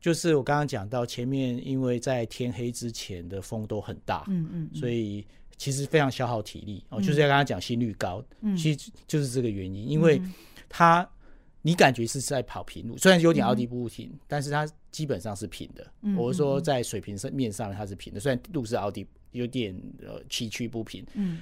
[0.00, 7.00] 就是我刚刚讲到前面，因为在天黑之前的风都很大，嗯嗯，所以其实非常消耗体力哦。
[7.00, 10.20] 就是要刚刚讲心率高，嗯，其实就是这个原因，因为
[10.68, 11.08] 它。
[11.66, 15.86] 你感觉是在跑平路，虽然有点凹凸不平，嗯，但是它基本上是平的。
[16.02, 21.02] 嗯、我是说，在水平上面上它是平的，虽然路是凹凸，有点呃崎岖不平。
[21.14, 21.40] 嗯，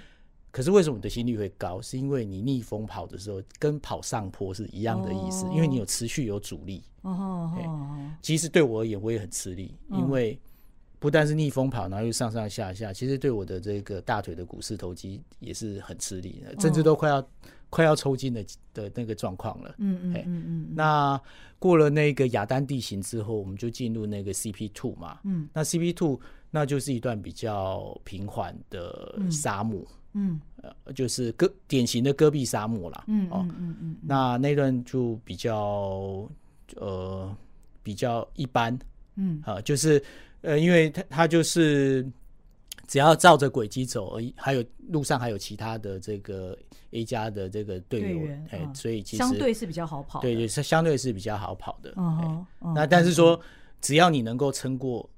[0.53, 1.83] 可是为什么你的心率会高？
[1.83, 6.85] 是因为你逆风跑的时候，跟跑上坡是一样的意思，哦、因为你有持续有阻力。
[7.01, 7.51] 哦
[8.23, 10.39] 其实对我而言，我也很吃力，哦，因为
[11.01, 17.29] 不但是逆风跑，然后又上上下下，其实对我的这个大腿的股四头肌也是很吃力，甚至都快要。
[17.73, 19.75] 快要抽筋的的那个状况了。
[19.79, 20.69] 嗯嗯嗯嗯。
[20.75, 21.19] 那
[21.59, 25.19] 过了那个亚丹地形之后，我们就进入那个 CP Two 嘛。
[25.25, 25.49] 嗯。
[25.55, 29.83] 那 CP Two 那就是一段比较平缓的沙漠。
[30.13, 30.39] 嗯。
[30.61, 33.05] 呃，就是戈典型的戈壁沙漠啦。
[33.07, 33.97] 嗯嗯嗯嗯。
[34.03, 36.29] 那那段就比较
[36.77, 37.35] 呃
[37.83, 38.79] 比较一般。
[39.17, 39.41] 嗯。
[39.47, 40.03] 啊，就是
[40.43, 42.07] 呃，因为它它就是。
[42.93, 46.55] 只要照着轨迹走而已，还有路上还有其他的这个
[46.91, 51.95] A 加的这个队友，哎、嗯，所以其实相对是比较好跑，对，对是相对是比较好跑的。
[51.97, 53.41] 嗯，那但是说，
[53.81, 55.09] 只要你能够撑过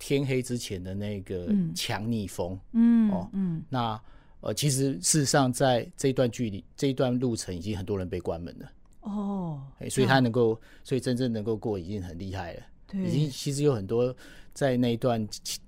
[0.00, 4.02] 天黑之前的那个强逆风，嗯，哦，嗯，那
[4.40, 8.68] 呃，其实事实上在这一段距离、这一段路程，已经很多人被关门了。
[9.02, 12.62] 哦，所以他能够，所以真正能够过已经很厉害了。
[12.88, 14.12] 对，已经其实有很多
[14.52, 15.24] 在那一段。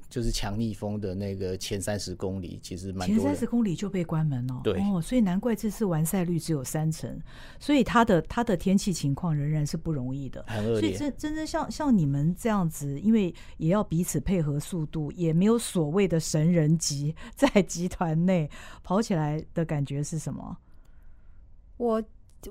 [0.09, 3.07] 就是强逆风的那个前三十公里，其实蛮。
[3.07, 4.61] 前三十公里就被关门哦。
[4.65, 7.21] 对哦，所以难怪这次完赛率只有三成，
[7.61, 10.81] 所以它的它的天气情况仍然是不容易的，很恶劣。
[10.81, 18.51] 所以真真正像像你们这样子，因为也要彼此配合速度，也没有所谓的神人级在集团内
[18.83, 20.57] 跑起来的感觉是什么？
[21.77, 22.03] 我。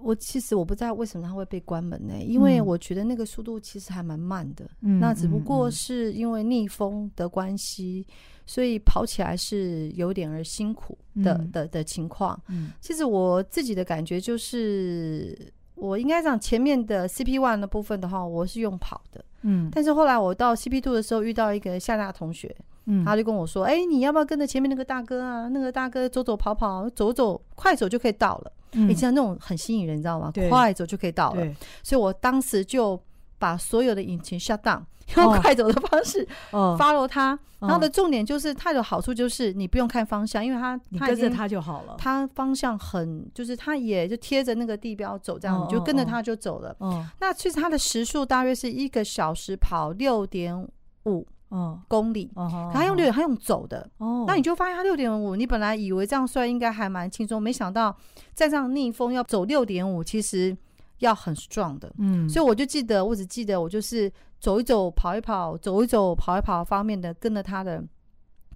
[0.01, 2.13] 我其实我不知道为什么它会被关门呢？
[2.19, 4.69] 因为我觉得那个速度其实还蛮慢的。
[4.81, 8.05] 嗯，那只不过是因为逆风的关系，
[8.45, 12.39] 所以跑起来是有点儿辛苦的的的，的情况。
[12.49, 15.37] 嗯，其实我自己的感觉就是，
[15.75, 19.23] 我应该讲前面的 CP one 的部分的话，我是用跑的。
[19.43, 22.53] 嗯，但是后来我到 CP two 的时候，遇到一个夏娜同学。
[22.87, 25.47] 嗯，他就跟我说：“哎、欸，你要不要跟着前面那个大哥啊？
[25.49, 28.51] 那个大哥走走跑跑，走走快走就可以到了。
[28.71, 30.31] 嗯，你知道那种很吸引人，你知道吗？
[30.49, 31.45] 快走就可以到了。
[31.83, 32.99] 所以我当时就
[33.37, 34.81] 把所有的引擎 shut down，
[35.15, 37.37] 用快走的方式 follow 他。
[37.59, 41.95] 哦、然后的重点就是，它的好处就是你不用看方向，因为他你跟着他就好了。
[41.97, 46.75] 他方向很，就是他也就贴着那个地标走，这样你就跟着他就走了。
[46.77, 50.69] 哦，那其实他的时速大约是一个小时跑六点
[51.05, 57.95] 五。”嗯，公里，可他用六点，他用走的，哦，那你就发现他六点五，你本来以为这样算应该还蛮轻松，没想到
[58.33, 60.55] 再这样逆风要走六点五，其实
[60.99, 67.83] 要很 strong 的，嗯，所以我就记得，我只记得我就是走一走，跑一跑，走一走，跑一跑方面的跟着他的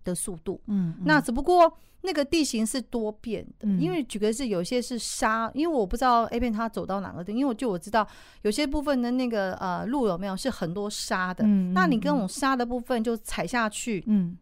[0.04, 1.72] 的速度，嗯，嗯，那只不过。
[2.02, 8.08] 那个地形是多变的，因为举个是有些是沙，因为我不知道 A 片它走到哪个地，因为我就我知道
[8.42, 14.38] 有些部分的那个呃路有没有是很多沙的，那你跟那种沙的部分就踩下去，嗯。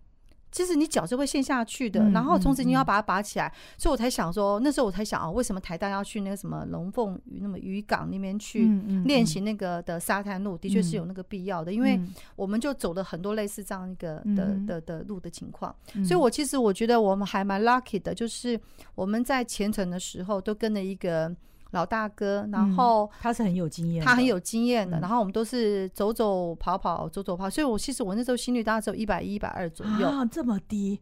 [0.51, 8.67] 其实你脚是会陷下去的，然后从此你要把它拔起来，所以我才想说，那时候我才想啊，为什么台大要去那个什么龙凤渔那么渔港那边去
[9.05, 11.99] 练习那个的沙滩路，的确是有那个必要的，因为
[12.35, 18.59] 我们就走了很多类似这样一个的的的路的情况，所以我其实我觉得我们还蛮 lucky 的，就是
[18.95, 21.35] 我们在前程的时候都跟了一个。
[21.71, 24.99] 老大哥，然后、嗯、他是很有经验，他很有经验的。
[24.99, 27.49] 然后我们都是走走跑跑，走走跑。
[27.49, 30.99] 所以我其实我那时候心率大概只有一百一、一百二左右啊，这么低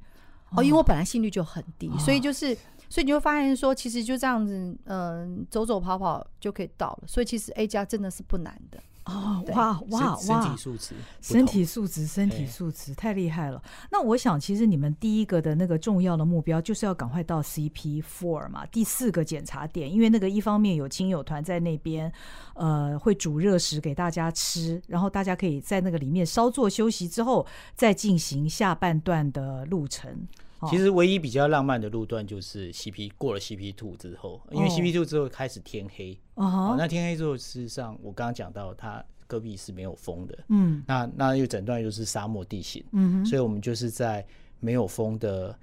[0.52, 0.64] 哦。
[0.64, 2.58] 因为我本来心率就很低，哦、所以就是，
[2.90, 7.04] 所以你会发现说，其实就这样子，嗯，走走跑跑就可以到了。
[7.08, 8.78] 所以其实 A 加真的是不难的。
[9.08, 10.20] 哦，哇哇哇！
[10.20, 13.62] 身体素质，身体素质，身体素质，太厉害了。
[13.90, 19.90] 那我想，其实你们第一个的那个重要的目标，就是要赶快到 CP Four 嘛，第四个检查点。
[19.90, 22.12] 因为那个一方面有亲友团在那边，
[22.56, 30.28] 呃，会煮热食给大家吃，然后大家可以在那个里面稍作休息之后，再进行下半段的路程。
[30.70, 36.18] 其实唯一比较浪漫的路段就是 CP 过了 CP Two 之后，因为 CP Two 之后开始天黑。
[36.34, 40.38] 哦，那天黑之后，事实上我刚刚讲到，它戈壁是没有风的。
[40.50, 42.84] 嗯，那那又整段又是沙漠地形。
[42.92, 44.26] 嗯，所以我们就是在
[44.60, 45.58] 没有风的，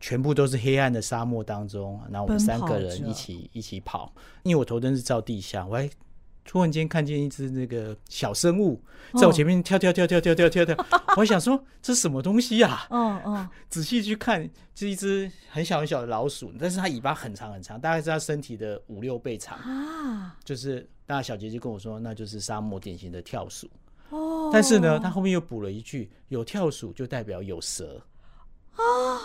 [0.00, 4.12] 全部都是黑暗的沙漠当中，然后我们三个人一起一起跑。
[4.42, 5.90] 因为我头灯是照地下，我还。
[6.46, 8.80] 突然间看见一只那个小生物
[9.14, 10.86] 在我前面跳跳跳跳跳跳跳跳，
[11.18, 12.86] 我想说这是什么东西呀？
[12.90, 20.36] 嗯嗯，仔细去看，是一只很小很小的老鼠，但是它尾巴很长很长，大概是它身体的五六倍长啊。
[20.44, 23.68] 就是大小姐就跟我说，那就是沙漠典型的跳鼠。
[24.10, 28.00] 哦，但是呢，他后面又补了一句：有跳鼠就代表有蛇
[28.76, 29.18] 啊，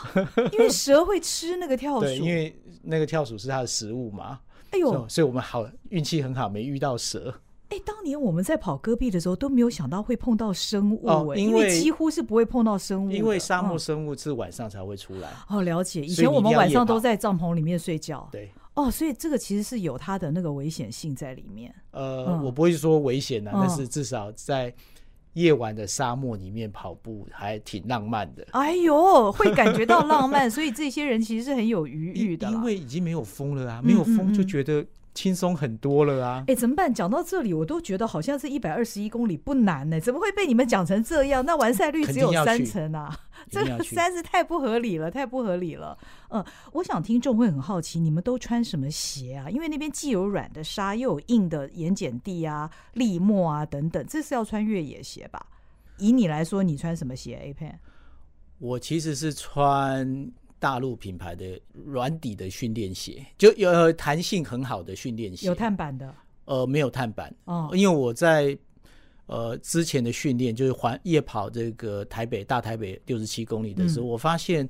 [0.53, 4.39] 因为蛇会吃那个跳鼠， 对，因为那个跳鼠是它的食物嘛。
[4.71, 7.33] 哎呦，所以我们好运气很好，没遇到蛇。
[7.69, 15.29] 哎，当年我们在跑戈壁的时候都没有想到会碰到生物，哎，因为几乎是不会碰到生物，因为沙漠生物是晚上才会出来。
[15.47, 16.01] 哦，了解。
[16.01, 18.27] 以前我们晚上都在帐篷里面睡觉。
[18.31, 18.51] 对。
[18.73, 21.73] 哦，所以这个其实是有它的那个危险性在里面。
[21.91, 24.73] 呃，我不会说危险的，但是至少在。
[25.33, 28.45] 夜晚的沙漠里面跑步还挺浪漫的。
[28.51, 32.49] 哎呦， 会感觉到浪漫，所以这些人其实是很有余裕的。
[32.51, 36.43] 因为已经没有风了啊，没有风就觉得轻松很多了啊。
[36.47, 36.93] 哎，怎么办？
[36.93, 41.45] 讲到这里，我都觉得好像是一百二十一公里不难呢，怎么会被你们讲成这样？
[41.45, 43.17] 那完赛率只有三成啊！
[43.49, 45.97] 这个实在是太不合理了，太不合理了。
[46.29, 46.43] 嗯，
[46.73, 49.49] 我想听众会很好奇，你们都穿什么鞋啊？
[49.49, 55.45] 因为那边既有软的沙，又有硬的盐碱地啊、礫沫啊等等，这是要穿越野鞋吧？
[55.97, 57.73] 以你来说，你穿什么鞋？A Pen？
[58.59, 60.31] 我其实是穿
[60.61, 66.15] 大陆品牌的软底的训练鞋，就有弹性很好的训练鞋，有碳板的。
[66.45, 68.57] 呃，没有碳板哦，因为我在。
[69.27, 74.67] 呃，之前的训练就是环夜跑这个台北大台北六十七公里的时候，嗯、我发现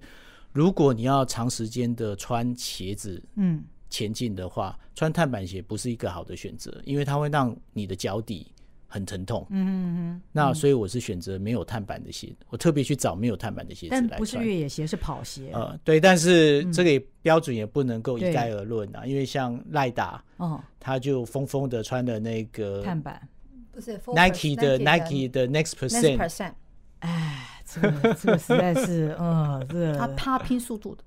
[0.51, 8.51] 如果你要长时间的穿鞋子，嗯，前进的话，穿碳板鞋不是一个好的选择，因为它会让你的脚底
[8.91, 9.47] 很疼痛。
[9.49, 10.21] 嗯嗯嗯。
[10.31, 14.09] 那所以我是选择没有碳板的鞋，我特别去找没有碳板的鞋子来穿。
[14.09, 15.49] 但不是越野鞋，是跑鞋。
[15.53, 23.25] 呃，对，但是这个标准也不能够一概而论啊，因为像赖达，哦，他就疯疯的穿的那个碳板，
[23.71, 26.53] 不是 Nike 的 Nike 的 Next Percent。
[26.99, 31.03] 哎，这个这个实在是，嗯，这个他他拼速度的。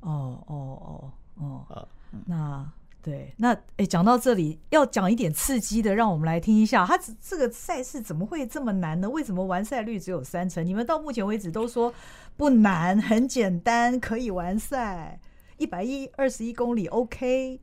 [0.00, 1.88] 哦哦哦哦，
[2.26, 2.70] 那
[3.02, 9.10] 对，那哎，讲到这里要讲一点刺激的，让我们来听一下，他这个赛事怎么会这么难呢？
[9.10, 10.64] 为什么完赛率只有三成？
[10.64, 11.92] 你们到目前为止都说
[12.36, 15.18] 不难，很简单，可以完赛，
[15.58, 17.60] 一百一二十一公里，OK。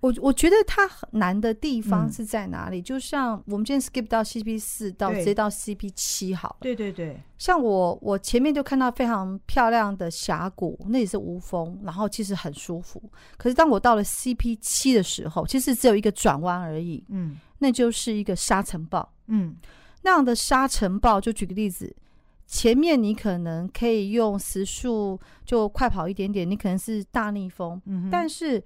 [0.00, 2.80] 我我觉得它很难的地方是在哪里？
[2.80, 6.56] 嗯、就像我们今天 skip 到 CP 四到直接到 CP 七好了。
[6.60, 13.02] 对对对，像我我前面就看到非常漂亮的峡谷，那也是无风，然后其实很舒服。
[13.36, 17.04] 可是当我到了 CP 七的时候，其实只有一个转弯而已。
[17.10, 19.06] 嗯，那就是一个沙尘暴。
[19.26, 19.54] 嗯，
[20.00, 21.94] 那样的沙尘暴，就举个例子，
[22.46, 27.78] 前面你可能可以用时速就快跑一点点，你可能是大逆风。
[27.84, 28.64] 嗯，但是。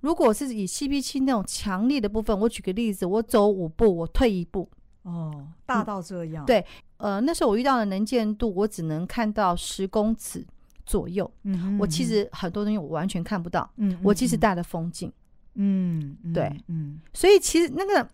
[0.00, 4.68] 如果是以 CP 七那种强力的部分，我举个例子，我走五步，我退一步。
[5.02, 6.44] 哦，大到这样。
[6.44, 6.64] 嗯、对，
[6.98, 10.44] 呃，那时候我遇到的能见度，我只能看到十公尺
[10.84, 11.30] 左右。
[11.44, 13.70] 嗯哼嗯哼，我其实很多东西我完全看不到。
[13.76, 15.12] 嗯，嗯，嗯，我其实带了风镜。
[15.54, 18.08] 嗯，对，嗯，嗯，所以其实那个。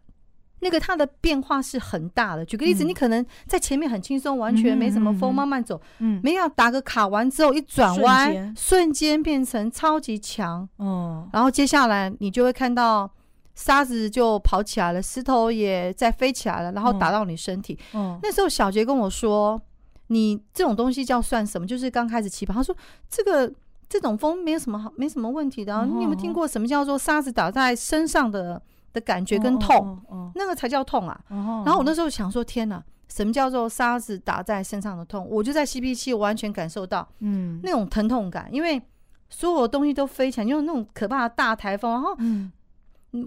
[0.60, 2.44] 那个它的变化是很大的。
[2.44, 5.80] 举个例子，你可能在前面很轻松，完全没什么风，慢慢走。
[5.98, 10.66] 嗯，没有打个卡完之后一转弯，瞬间变成超级强。
[10.78, 13.10] 嗯，然后接下来你就会看到
[13.54, 17.78] 沙子就跑起来了，石头也在飞起来了，然后打到你身体。
[17.92, 19.60] 嗯，那时候小杰跟我说
[20.08, 21.66] ：“你这种东西叫算什么？
[21.66, 22.74] 就是刚开始起跑。”他说
[23.10, 23.52] ：“这个
[23.88, 25.84] 这种风没有什么好，没什么问题的。
[25.84, 28.60] 你有没有听过什么叫做沙子打在身上的？”
[28.96, 30.32] 的感觉跟痛，oh, oh, oh, oh.
[30.34, 31.66] 那个才叫痛啊！Oh, oh, oh.
[31.66, 35.28] 然后我那时候想说：天哪，什么叫做沙子打在身上的痛？
[35.30, 38.80] 我就在 CP 七完全感受到，嗯，那种疼痛感，因为
[39.28, 42.50] 所有的东西都飞起来，因为那种可怕的大台风，然后嗯，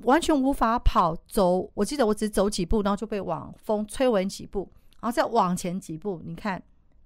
[0.03, 1.70] 完全无法跑走。
[1.76, 4.67] 我记得我只走几步，然后就被往风吹稳几步，
[4.99, 6.59] 然后再往前几步，你看，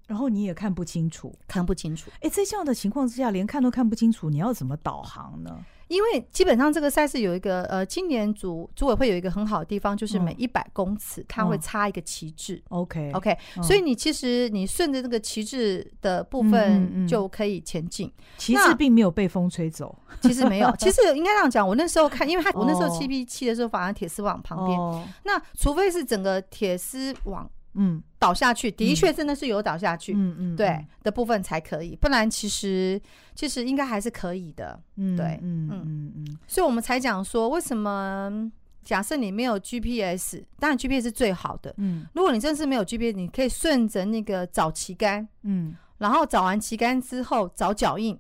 [0.07, 2.09] 然后你也看不清楚，看不清楚。
[2.21, 5.59] 哎，在这样的情况之下，连看都看不清楚，你要怎么导航呢？
[5.93, 12.61] 因为基本上这个赛事有一个呃，今年组组委会有一个很好的地方，就是每一百公尺、嗯、它会插一个旗帜。
[12.69, 18.11] OK OK，、嗯、所以你其实你顺着这个旗帜的部分就可以前进。
[18.37, 20.73] 旗帜并没有被风吹走， 其实没有。
[20.79, 24.79] 其实应该这样讲，我那时候看，因为他我那时候七 P 七的时候，反而铁丝网旁边。
[24.79, 27.49] 哦、那除非是整个铁丝网。
[27.75, 33.01] 嗯，倒下去的确真的是有倒下去，嗯嗯，对的部分才可以，不然其实
[33.35, 36.13] 其实应该还是可以的，嗯，对，嗯嗯。
[36.15, 38.51] 嗯，所以我们才讲说，为什么
[38.83, 48.17] 假设你没有 GPS，当然 GPS 是最好的，嗯，如果你真是没有 GPS，你可以顺着那个找旗杆，嗯，然后找完旗杆之后找脚印，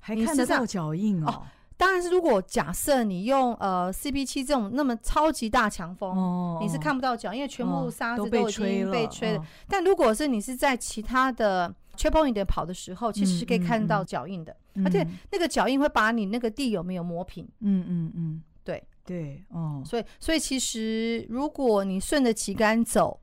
[0.00, 1.42] 还看得到脚印哦。
[1.76, 9.38] 当然是，如果假设你用呃 CB 七这种那么超级大强风，哦、你是看不到脚，因为全部沙子都已经被吹了。
[9.38, 17.46] 哦、但如果是你是在其他的 checkpoint 跑的时候，其实是可以看到脚印的，嗯嗯嗯、而且那个脚印会把你那个地有没有磨平。
[17.60, 18.82] 嗯嗯嗯，对。
[19.04, 23.20] 对哦，所以所以其实如果你顺着旗杆走。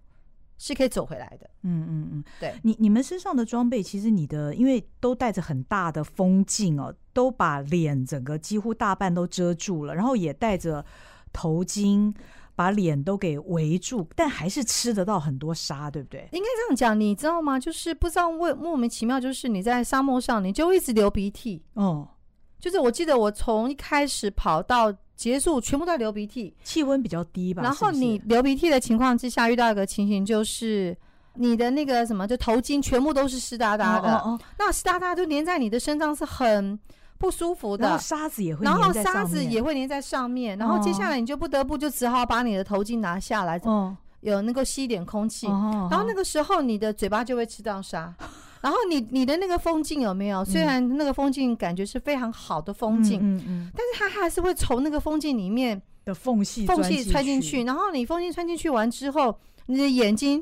[0.58, 10.86] 是可以走回来的，嗯嗯嗯，对你你们身上的装备，其实你的因为都带着很大的风镜哦，都把脸整个几乎大半都遮住了，然后也带着
[11.34, 12.14] 头巾，
[12.56, 16.30] 把脸都给围住，但还是吃得到很多沙，对不对？
[16.32, 17.60] 应该这样讲，你知道吗？
[17.60, 22.08] 就是不知道为莫名其妙，就是你在沙漠上，你就一直流鼻涕，哦，
[22.60, 24.93] 就是我记得我从一开始跑到。
[25.24, 27.63] 结束，全部都在流鼻涕，气温比较低吧。
[27.63, 30.93] 然后你流鼻涕的情况之下，遇到一个情形就是，
[31.36, 34.13] 你的那个什么，就头巾全部都是湿哒哒的。
[34.17, 36.78] 哦哦哦，那湿哒哒就粘在你的身上，是很
[37.17, 37.88] 不舒服的。
[37.88, 40.57] 然后沙子也会，然后沙子也会粘在上面。
[40.57, 45.47] 然后接下来你就不得不就只好把你的头巾拿下来，哦，有能够吸一点空气。
[45.47, 48.13] 然后那个时候你的嘴巴就会吃到沙。
[48.64, 50.43] 然后你你的那个风镜有没有？
[50.45, 57.66] 虽然那个风镜感觉是非常好的风镜，嗯嗯嗯，但是它还是会从那个风镜里面的缝隙缝隙穿进去。
[57.66, 60.41] 然后你风镜穿进去完之后，你的眼睛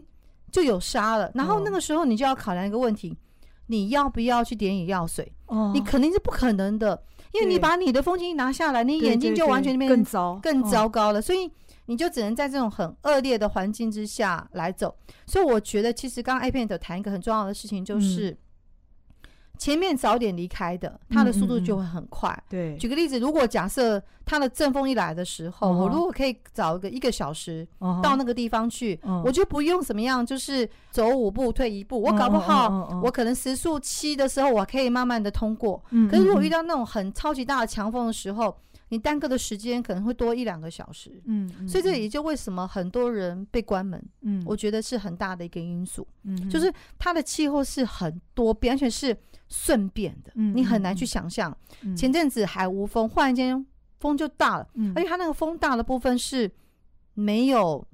[0.52, 1.32] 就有沙了。
[1.34, 3.18] 然后那个时候你就要考量一个问题：
[3.66, 5.34] 你要不要去点眼药水？
[5.48, 7.04] 哦，你肯定是不可能的，
[7.34, 11.20] 因为你把你的风镜一拿下来，你眼睛就完全变更糟更糟糕了。
[11.20, 11.52] 所以。
[11.92, 18.38] 你就只能在这种很恶劣的环境之下来走，所以我觉得其实刚刚 A 片有谈一个很重要的事情，就是
[19.58, 22.32] 前面早点离开的，他的速度就会很快。
[22.50, 27.68] 对，举个例子，如果假设他的阵风一来的时候，我如果可以早个一个小时
[28.02, 32.02] 到那个地方去，我就不用怎么样，就是走五步退一步。
[32.02, 35.84] 我搞不好，我可能时速七的时候，我可以慢慢的通过。
[36.10, 38.56] 可是如果遇到那种很超级大的强风的时候，
[38.92, 46.70] 你耽搁的时间可能会多一两个小时，嗯，所以这也就为什么很多人被关门，嗯，我觉得是很大的一个因素，嗯，就是
[47.00, 49.16] 它的气候是很多变，而且是
[49.48, 51.58] 顺变的，嗯，你很难去想象。
[51.96, 53.66] 前阵子还无风，忽然间
[54.02, 56.52] 风就大了，嗯，而且它那个风大的部分是
[57.14, 57.88] 没有，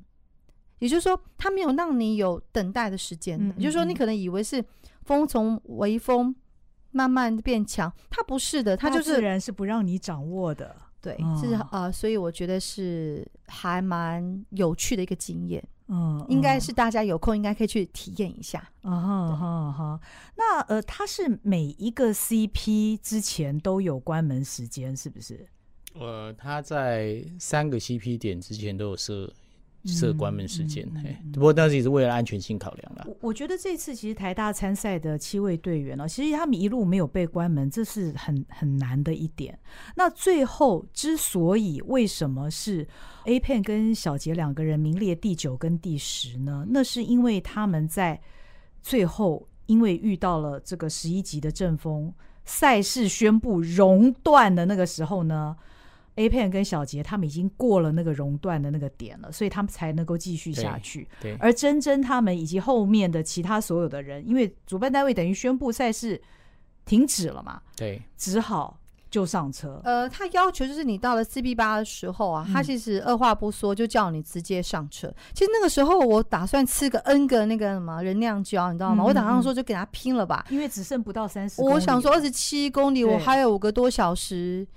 [0.79, 4.65] 也就是说它没有让你有等待的时间的，也就是说你可能以为是
[5.03, 6.35] 风从微风
[6.89, 10.75] 慢慢变强，它不是的，它就是自然是不让你掌握的。
[11.01, 19.99] 对，是呃，所以我觉得是还蛮有趣的一个经验，嗯，应该是大家有空应该可以去体验一下，啊哈哈哈。
[20.35, 25.47] 那呃，它是每一个 CP 之前都有关门时间，是不是？
[25.93, 29.31] 呃，它在三个 CP 点之前都有设。
[29.87, 33.05] 设关门时间，嘿，不过但是也是为了安全性考量啦。
[33.07, 39.57] 我我觉得这次其实台大参赛的七位队员呢，其实他们一路没有被关门，这是很很难的一点。
[39.95, 42.87] 那最后之所以为什么是
[43.25, 46.65] A Pen 跟小杰两个人名列第九跟第十呢？
[46.69, 48.19] 那是因为他们在
[48.83, 52.13] 最后因为遇到了这个十一级的阵风，
[52.43, 55.55] 赛事宣布熔断的那个时候呢。
[56.17, 61.07] A Pen 跟小杰他们已经过了那个熔断的那个点了，所以他们才能够继续下去。
[61.21, 66.21] 对，对，而珍珍他们以及后面的其他所有的人，因为主办单位等于宣布赛事
[66.85, 68.79] 停止了嘛，对，只好
[69.11, 69.79] 就上车。
[69.83, 75.07] 呃，他要求就是你到了 CB 八的时候啊，他其实二话不说就叫你直接上车。
[75.07, 79.03] 嗯、其实那个时候我打算吃个 N 个那个什么能量胶，你知道吗？
[79.03, 81.61] 嗯、我打算说就给他拼了吧，因为只剩不到三十。
[81.61, 84.67] 我想说二十七公里，我还有五个多小时。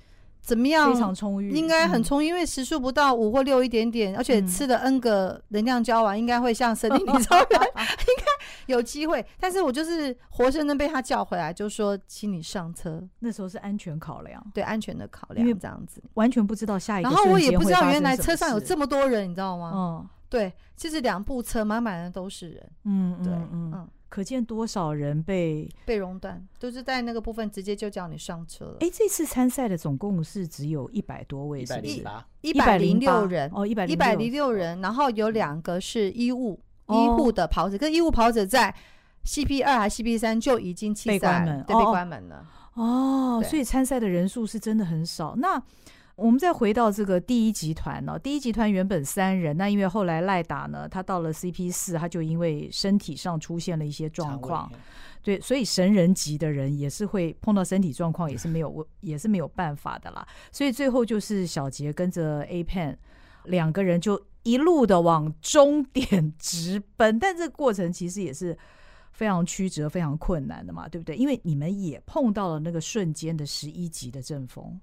[0.51, 0.93] 怎么样？
[0.93, 8.25] 非常充裕，应该很充裕，因为时速不到五或六一点点，而且吃了 N 个能量胶丸，应该会像森林 里超人，应该
[8.67, 9.25] 有机会。
[9.39, 13.01] 但是我就是活生生被他叫回来，就说请你上车。
[13.21, 17.09] 那时候是安全考量，对安全的考量，因为这样子完全不知道下一个。
[17.09, 19.73] 然后我也不知道原来车上有这么多人，你知道吗？
[19.73, 22.71] 嗯，对，就是两部车满满的都是人。
[22.87, 23.89] 嗯，对，嗯。
[24.11, 28.77] 可见多少人被被熔断，就是在那个部分直接就叫你上车了。
[28.81, 34.81] 哎，这次参赛的总共是只有一百多位，一百零八，一百零六人哦，一百一百零六人。
[34.81, 38.75] 然后有两个是医务医护的跑者，跟医务跑者在
[39.25, 42.45] CP 二还 CP 三就已经弃赛了，对，被关门了。
[42.75, 45.37] 哦，所以参赛的人数是真的很少。
[45.37, 45.63] 那
[46.21, 48.19] 我们再回到这个第一集团呢？
[48.19, 54.71] 第一集团原本三人，那因为后来赖打呢，他到了 CP 四，他就因为身体上出现了一些状况，
[55.23, 60.27] 对，所以神人级的人也是会碰到身体状况，也是没有也是没有办法的啦。
[60.53, 62.97] 所以最后就是小杰跟着 A Pen
[63.45, 68.55] 两个人就一路的往终点 直奔，但这个过程其实也是
[69.13, 71.17] 非常曲折、非常困难的嘛，对不对？
[71.17, 74.79] 因为你们也碰到了那个瞬间的十一级的阵风。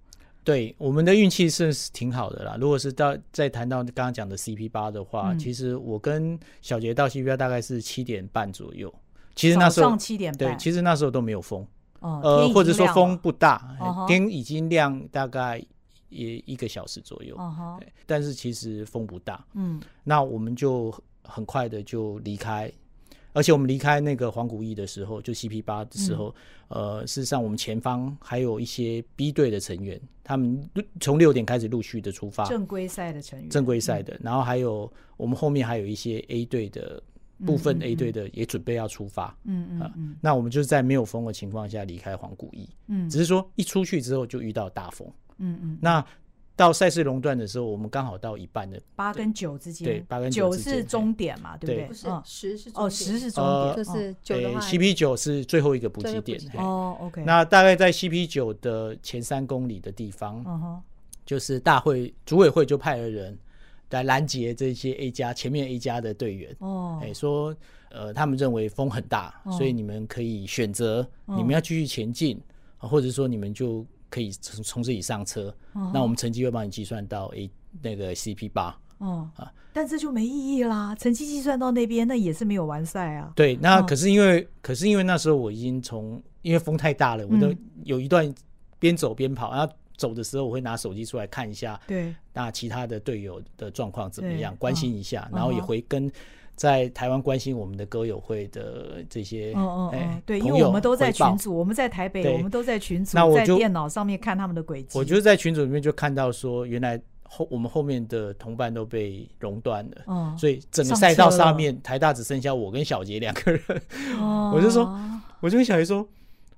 [0.48, 2.56] 对，我们的运气是挺好的啦。
[2.58, 8.90] 如果是到再谈到刚刚讲的 CP 八的话，嗯、其实我跟小杰到 CP 八大概是七点半左右。
[9.36, 11.68] 其实那时候七点半，对，其实那时候都没有风，
[12.00, 15.62] 哦、呃，或者说风不大，哦、天已经亮大概
[16.08, 17.36] 也一个小时左右。
[17.36, 19.46] 哦、但是其实风不大。
[19.54, 22.72] 嗯，那我们就很快的就离开。
[23.38, 26.34] 而且我们离开那个黄古义的时候，就 CP 八的时候，
[26.70, 30.68] 嗯、呃，事实上我们前方还有一些 B 队的成员，他们
[31.00, 37.00] 从六点开始陆续的出发，正规赛的成员，正规赛的，嗯、然后还有我们后面还有一些 A 队的
[37.46, 45.08] 部分 A 队的也准备要出发，嗯嗯，那我们就是在没有风的情况下离开黄古义，嗯，只是说一出去之后就遇到大风，
[45.38, 46.04] 嗯嗯，那。
[46.58, 51.88] 到赛事熔断的时候，我们刚好到一半的八跟九之间，对，八跟九是终点嘛，对不对？
[51.88, 56.42] 不是十是哦，十是终点，就是九的话，CP 九是最后一个补给点。
[56.56, 57.24] 哦，OK。
[57.24, 60.82] 那大概在 CP 九的前三公里的地方，
[61.24, 63.38] 就是大会组委会就派了人
[63.92, 66.56] 来拦截这些 A 加前面 A 加的队员。
[66.58, 67.56] 哦，哎，说
[67.92, 72.42] 呃，他们认为风很大，所以你们可以选择你们要继续前进，
[72.80, 73.86] 或者说你们就。
[74.10, 77.50] 可以从从这里上车，哦、那我们成绩会帮你计算到 A
[77.82, 78.78] 那个 CP 八。
[79.00, 79.30] 哦。
[79.36, 83.32] 啊，但这就没意义啦，成绩计算到那边，那也是没有完赛啊。
[83.36, 87.54] 对，那可是因为，哦、可是因为那时候我已经从，因为风太大了，我都
[87.84, 88.34] 有一段
[88.80, 96.12] 边走边跑，嗯、然后走的时候我会拿手机出来看一下，对，那其他的队友的状况怎么样，关心一下，哦、然后也会跟
[96.58, 104.98] 在台湾关心我们的歌友会的这些，嗯嗯嗯，对，因为我们都在群组，我们在台北，我们都在群组，那我在电脑上面看他们的轨迹。
[104.98, 113.62] 我就在群组里面就看到说，原来后我们后面的同伴都被熔断了，嗯，所以整个赛道上面台大只剩下我跟小杰两个人，
[114.20, 115.00] 哦，我就说，
[115.40, 116.10] 我就跟小杰说，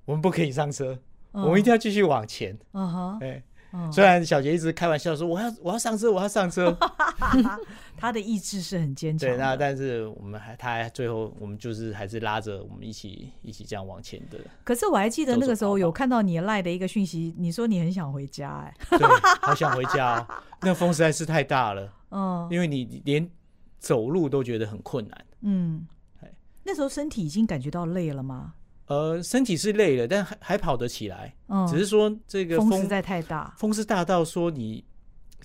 [0.05, 0.97] 我们不可以上车，
[1.33, 3.43] 我们一定要继续往前，嗯哼，哎。
[3.91, 6.75] 虽然小杰一直开玩笑说，我要我要上车，我要上车，
[7.95, 9.29] 他的意志是很坚强。
[9.29, 14.39] 对，那但是我们还他还最后我们就是还是拉着我们一起一起这样往前的。
[14.63, 19.07] 可是我还记得那个时候有看到你赖的一个讯息，你说你很想回家，哎， 对，
[19.41, 20.27] 好想回家，
[20.61, 23.29] 那风实在是太大了，嗯，因为你连
[23.77, 25.85] 走路都觉得很困难，嗯，
[26.63, 28.53] 那时候身体已经感觉到累了吗？
[28.89, 31.31] 呃，身体是累了，但还还跑得起来。
[31.47, 34.83] 嗯，只是说这个风，风实在太大，风是大到说你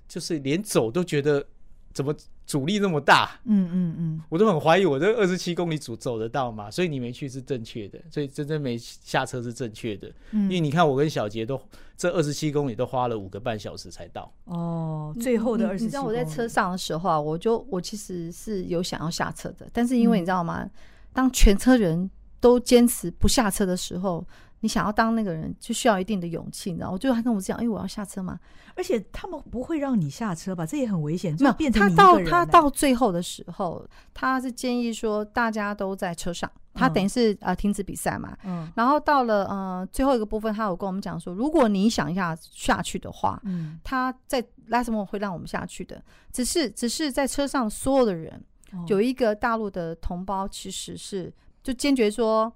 [0.08, 1.46] 就是连走都觉得
[1.92, 2.14] 怎么
[2.46, 3.38] 阻力那么大。
[3.44, 6.70] 嗯嗯嗯，我都很怀疑我这二十七公里走走得到吗？
[6.70, 10.10] 所以你没去是正确的，所以真正没下车是正确的。
[10.30, 11.60] 嗯，因为你看我跟小杰都
[11.98, 14.32] 这二十七公里都花了五个半小时才到。
[14.44, 15.84] 哦，最后的二十七。
[15.84, 20.62] 你知道我在车上的时候啊，我就我其实是有想要下车的，但是因为你知道吗？
[20.62, 20.70] 嗯，
[21.12, 22.10] 当全车人。
[22.44, 24.22] 都坚持不下车的时候，
[24.60, 26.90] 你想要当那个人，就需要一定的勇气，你知道？
[26.90, 28.38] 我最后还跟我讲，哎、欸，我要下车嘛？
[28.74, 30.66] 而且他们不会让你下车吧？
[30.66, 31.34] 这也很危险。
[31.40, 33.82] 没有，变成他到他到最后的时候，
[34.12, 38.36] 他是建议说大家都在车上，他等于是啊、嗯呃、停止比赛嘛。
[38.44, 38.70] 嗯。
[38.76, 51.32] 然后到了呃最后一个部分，他有跟我们讲说，如果你想一下下去的话，嗯，他在 last moment 会让我们下去的，只是只是在车上所有的人，嗯、有一个大陆的同胞其实是。
[51.64, 52.52] 就坚决说，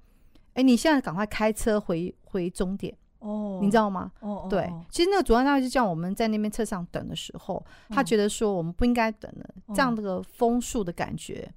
[0.51, 4.13] 哎、欸，你现在赶快开车回回终点哦，oh, 你知道吗？
[4.21, 7.65] 哦，oh, oh, 对，其实那个主要大概就叫我们在那边车上等的时候，oh.
[7.89, 9.75] 他觉得说我们不应该等了，oh.
[9.75, 11.51] 这样的风速的感觉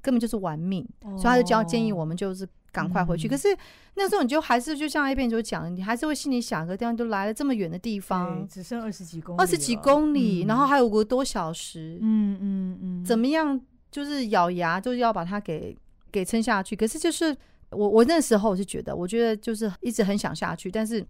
[0.00, 1.12] 根本就是玩命，oh.
[1.12, 3.28] 所以他就叫建议我们就是赶快回去。
[3.28, 3.32] Oh.
[3.32, 3.54] 可是
[3.96, 13.60] 那时候你就还是就像 A 片就讲，你还是会心里想个地方，都来了这么远的地方，只剩二十几公里，二十几公里，嗯、然后还有个多小时，嗯嗯嗯，怎么样？
[13.90, 15.76] 就是咬牙就是要把它给。
[16.14, 17.36] 给撑下去，可是就是
[17.70, 21.04] 我我那时候我是觉得，我觉得就是一直很想下去，但是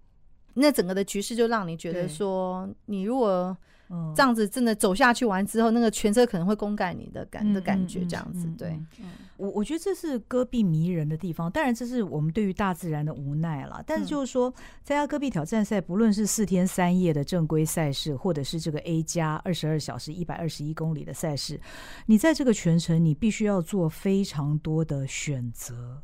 [0.55, 3.55] 那整个的局势就让你觉得说，你如果
[4.14, 8.47] 这样子真的走下去完之后，那个全车可能会公干你的感的感觉，这样子。
[8.57, 8.78] 对，
[9.36, 13.82] 我我觉得这是戈壁迷人的地方，当然这是我们对于大自然的无奈了。
[13.86, 14.53] 但是就是说，
[14.84, 21.61] 参加戈壁挑战赛，不论是四天三夜的正规赛事，或者是这个 A 加二十二小时一百二十一公里的赛事，
[22.07, 26.03] 你在这个全程你必须要做非常多的选择。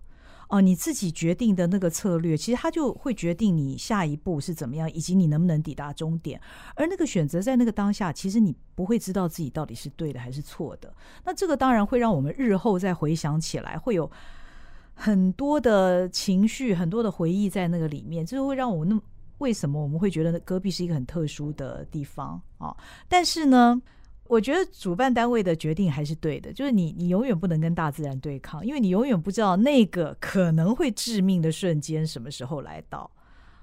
[0.50, 6.40] 哦，你自己决定的那个策略，其实它就会决定你下一步是怎么样，以及你能不能抵达终点。
[6.74, 10.92] 而那个选择在那个当下，其实你不会知道自己到底是对的还是错的。
[11.24, 14.10] 那这个当然会让我们日后再回想起来，会有
[14.92, 19.00] 很多的情绪、很多的回忆在那个里面，就会让我那
[19.38, 22.76] 为什么我们会觉得戈壁是一个很特殊的地方啊？
[23.08, 23.80] 但是呢，
[24.30, 33.10] 我觉得主办单位的决定还是对的，就是你，你永远不能跟大自然对抗，因为你永远不知道那个可能会致命的瞬间什么时候来到。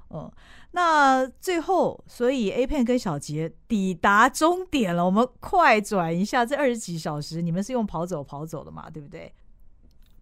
[0.09, 0.29] 嗯，
[0.71, 5.05] 那最后，所以 A Pen 跟小杰抵达终点了。
[5.05, 8.89] 我们快转一下，这二十几小时你们是用跑走跑走的嘛？
[8.89, 9.31] 对不对？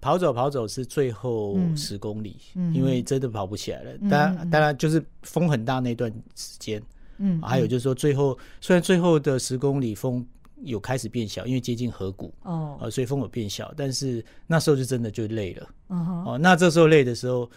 [0.02, 3.98] 跑走跑走是最后十公里，嗯、因为真的跑不起来了。
[4.10, 6.82] 当然、嗯，当然就是风很大那段时间。
[7.18, 10.26] 嗯，还有就是说，最后虽然最后的十公里风
[10.66, 15.70] 有开始变小，因为接近河谷哦，呃，所以风有变小，但是那时候就真的就累了。
[15.88, 17.50] 哦，那这时候累的时候，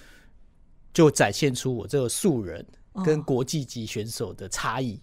[0.93, 2.65] 就展现出我这个素人
[3.05, 5.01] 跟国际级选手的差异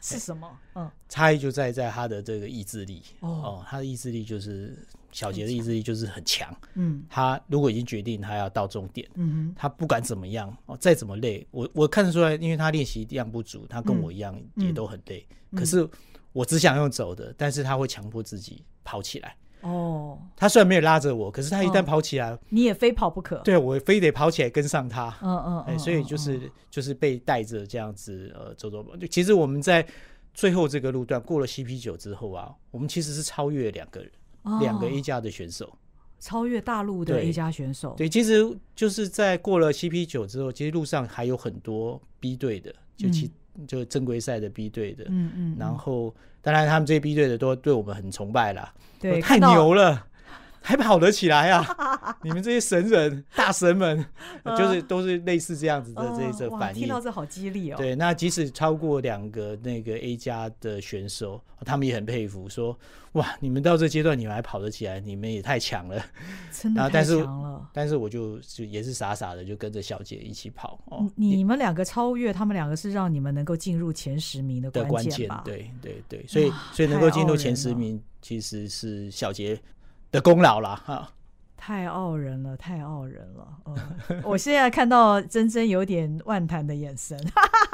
[0.00, 0.48] 是什么？
[0.74, 4.76] 嗯， 差异就在在他的这个意志力哦，他的意志力就是。
[5.12, 15.26] 小杰的意志力就是很强，嗯，他如果已经决定他要到终点，嗯哼，他不管怎么样哦，再怎么累，我我看得出来，因为他练习量不足，他跟我一样也都很累。
[15.56, 15.84] 可是
[16.32, 19.36] 我只想用走的，但是他会强迫自己跑起来。
[19.62, 23.36] 哦，他虽然没有拉着我，可是他一旦跑起来，你也非跑不可。
[23.38, 25.14] 对，我非得跑起来跟上他。
[25.22, 28.84] 嗯嗯，哎，所以就是就是被带着这样子呃走走。
[28.96, 29.86] 就其实我们在
[30.32, 34.10] 最后这个路段过了 CP 九之后啊，我们其实是超越两个人。
[34.58, 35.76] 两个 A 加的选手，
[36.18, 37.92] 超越大陆的 A 加选手。
[37.94, 43.30] 对，其实就是在过了 CP 九之后，其实路上还有很多 B 队的，就其
[43.66, 45.04] 就正规赛的 B 队的。
[45.08, 45.56] 嗯嗯。
[45.58, 48.72] 然后，当然他们这些 B 队的都对我们很崇拜啦。
[49.00, 50.06] 对，太牛了，
[50.62, 51.64] 还跑得起来啊！
[52.22, 54.04] 你们这些神人、大神们，
[54.56, 56.80] 就是都是类似这样子的这一次反应。
[56.80, 57.76] 听到这好激励哦。
[57.76, 62.78] 对，那即使超过两个那个 A 加的选手，他们也很佩服，说
[63.12, 66.02] ：“哇，你们到这阶段你们还跑得起来，你们也太强了。”
[66.52, 67.68] 真的太强了。
[67.72, 71.10] 但是我就就也是傻傻的就跟着小姐一起跑哦。
[71.16, 75.42] 你们两个超越他们两个，是让你们能够进入前十名的关键吧？
[75.44, 79.58] 对对对，所以所以能够进入前十名，其实是小杰
[80.10, 81.12] 的功劳了哈。
[81.62, 83.46] 太傲人了，太傲人了！
[83.64, 83.76] 哦，
[84.24, 87.18] 我现在看到真真有点万谈的眼神。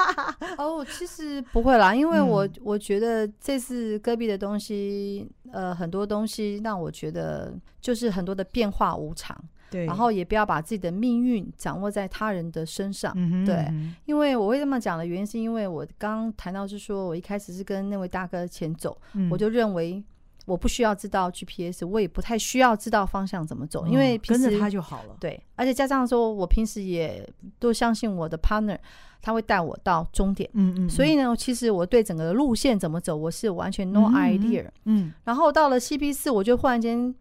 [0.59, 9.39] 哦，其实不会啦，因为我、嗯、我觉得这次戈壁的东西，呃，很多东西让我觉得就是很多的变化无常。
[9.71, 13.13] 对，然后也不要把自己的命运掌握在他人的身上。
[13.15, 20.03] 嗯哼对，嗯、哼因为我会这么讲的原因，是因为我刚刚谈到是说我一开始是跟那位大哥前走，嗯、我就认为。
[20.47, 25.17] 我不需要知道 GPS，我也不太需要知道方向怎么走，因为跟着他就好了。
[25.21, 27.29] 对，而且加上说，我平时也
[27.59, 28.79] 都相信我的 partner，
[29.21, 30.49] 他会带我到终点。
[30.55, 30.89] 嗯嗯。
[30.89, 34.69] 所以呢，其实我对整个路线怎么走，我是完全 no idea。
[34.85, 35.13] 嗯。
[35.25, 37.13] 然后到了 CP 四，我就忽然间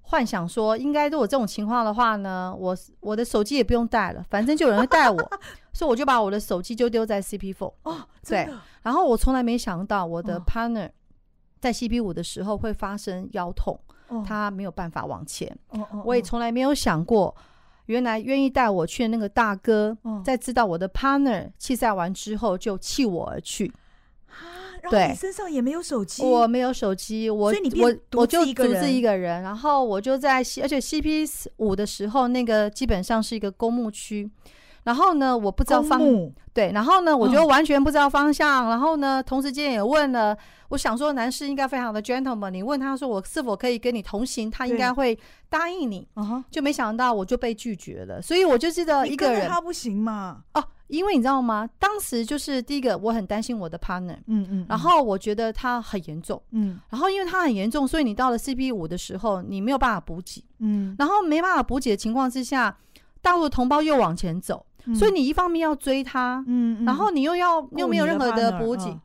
[0.00, 5.18] 幻想说，应该如果这种情况的话呢，我我的手机也不用带了，反正就有人会带我，
[5.74, 7.74] 所以我就把我的手机就丢在 CP four。
[7.82, 8.48] 哦，对。
[8.82, 10.88] 然后我从来没想到我的 partner。
[11.60, 13.78] 在 CP 五的时候会发生腰痛，
[14.24, 15.56] 他没有办法往前。
[16.04, 17.34] 我也从来没有想过，
[17.86, 23.72] 原来愿意带我去的那个大哥，在知道我的 partner 弃赛完之后就弃我而去。
[24.88, 34.30] 对，身上也没有手机，我没有手机，我我我就独自一个人，然后我就在 C，而且 CP 五的时候，那个基本上是一个公墓区。
[34.86, 38.68] 然后呢，我不知道方木对，然后呢，我就完全不知道方向。
[38.68, 45.18] 嗯、然后呢，同时间也问了，我想说男士应该非常的 gentleman，你问他说我是否可以跟你同行，他应该会
[45.48, 46.06] 答应你。
[46.14, 48.22] 对就没想到我就被拒绝了。
[48.22, 50.44] 所以我就记得一个人，他不行嘛？
[50.54, 51.68] 哦，因为你知道吗？
[51.80, 62.78] 当时就是第一个，我很担心我的 partner，嗯嗯，嗯然后我觉得他很严重，嗯，然后因为他很严重，所以你到了 CP 五的时候，你没有办法补给，嗯，然后没办法补给的情况之下，
[63.20, 64.64] 大陆的同胞又往前走。
[64.94, 68.96] 所以你一方面要追他，嗯，然后你又要又没有任何的补给，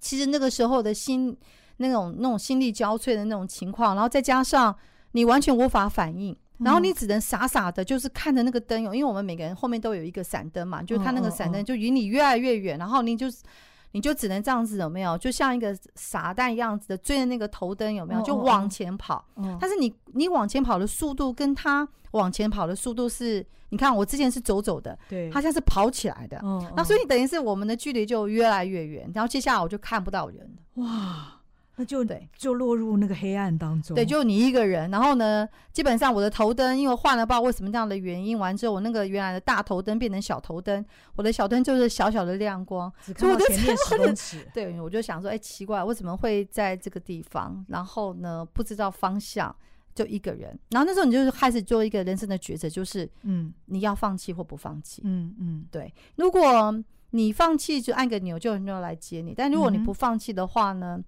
[0.00, 1.36] 其实那个时候的心
[1.76, 4.74] 那种那种心力交瘁的那种情况，然后再加上
[5.12, 13.26] 你完全无法反应，然后你只能傻傻的，就是看着那个灯，因为我们每个人后面都有一个闪灯嘛，就看那个闪灯就离你越来越远，然后你就
[13.94, 15.16] 你就只能这样子有没有？
[15.16, 18.20] 就像一个傻蛋样子的追着那个头灯有没有？
[18.20, 19.24] 就往前跑，
[19.58, 23.46] 但是你你往前跑的速度跟他往前跑的速度是。
[23.70, 31.33] 你看，我之前是走走的，对，他现在是跑起来的，嗯，那所以等于是我们的距离就越来越远，然后接下来我就看不到人了，哇，
[31.76, 40.84] 那就得就落入那个黑暗当中，对，就你一个人，然后呢，基本上我的头灯因为换了，不知道为什么这样的原因，完之后我那个原来的大头灯变成小头灯，
[41.16, 47.64] 我的小灯就是小小的亮光，只看到前面十公尺，对，我就想说，哎，奇怪，为什么会在这个地方？
[47.68, 49.54] 然后呢，不知道方向。
[49.94, 55.94] 就一个人，然后那时候你就是开始做一个人生的抉择，就是嗯，你要放弃或不放弃，嗯嗯，对。
[56.16, 56.74] 如果
[57.10, 61.00] 你放弃，就按个钮，就有人来接你；但如果你不放弃的话呢，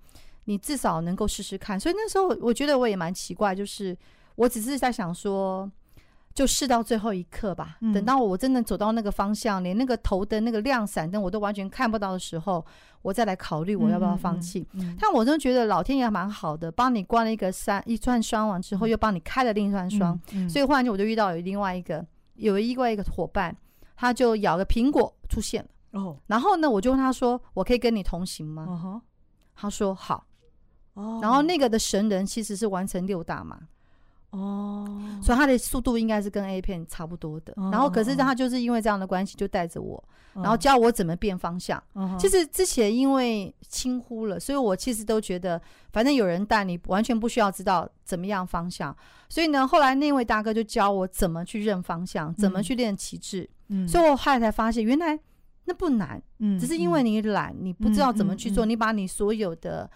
[0.47, 1.79] 你至少能够试试看。
[1.79, 3.97] 所以那时候我觉得我也蛮奇怪，就是
[4.35, 5.71] 我只是在想说。
[6.37, 7.79] 就试到最后一刻吧。
[7.95, 12.63] 等到我真的走到那个方向，连那个头灯、那个亮闪灯我都完全看不到的时候，
[13.01, 14.69] 我再来考虑我要不要放弃。
[15.01, 20.21] 但我真的觉得老天爷蛮好的，帮你关了一个山一串双完之后，又帮你开了另一串双。
[20.47, 23.57] 所以忽然间我就遇到有另外一个有另外一个伙伴，
[23.97, 25.71] 他就咬个苹果出现了。
[25.99, 29.01] 哦，然后呢，我就问他说：“我可以跟你同行吗？”
[29.57, 30.26] 他说：“好。”
[30.97, 33.59] 哦，然后那个的神人其实是完成六大嘛。
[34.31, 34.85] 哦，
[35.23, 37.55] 所以他的速度应该是跟 A 片差不多的。
[37.57, 40.03] 然后，可是他就是因为这样的关系，就带着我，
[40.35, 41.83] 然后教我怎么变方向。
[42.19, 48.95] 其实之前因为轻忽了，所以我其实都觉得，反正有人带你，完全不需要知道怎么样方向。
[49.29, 53.49] 所以呢，后来那位大哥就教我怎么去认方向，怎么去练旗帜。
[53.89, 55.19] 所以我后来才发现，原来
[55.65, 59.89] 那不难，嗯只是因为你懒，你不知道怎么去做，你把你所有的。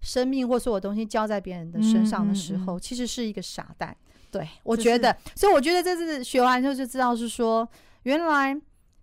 [0.00, 3.96] 生命或所有东西交在别人的身上的时候，其实是一个傻蛋。
[4.30, 7.68] 对，我觉得，所以我觉得这次学完之后就知道是说，
[8.04, 8.56] 原来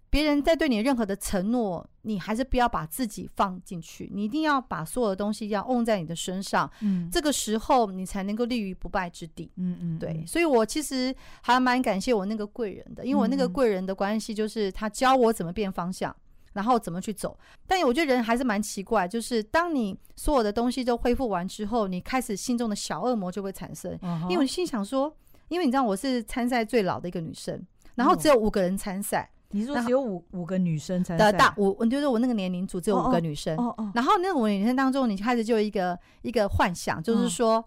[0.09, 6.71] 别人在对你任何的承诺，你还是不要把自己放进去，你一定要把所有的东西要 own 在你的身上。
[6.79, 9.51] 嗯，这个时候你才能够立于不败之地。
[9.57, 10.23] 嗯嗯，对。
[10.25, 16.15] 所以我其实还蛮感谢我那个贵人的，因为我那个贵人的关系就是他教我怎么变方向。
[16.57, 17.37] 然后怎么去走？
[17.67, 25.15] 但我觉得人还是蛮奇怪，就是当你所有的东西都恢复完之后，你开始心中的小恶魔就会产生，因为我心想说，
[25.49, 29.29] 因为你知道我是参赛最老的一个女生，然后只有五个人参赛。
[29.51, 33.55] 你说只有五五个女生参赛的大我，就是我那个年龄组只有五个女生。
[33.57, 33.91] 哦哦。
[33.93, 37.63] 然后那五个女生当中，你开始就有一个一个幻想，就是说。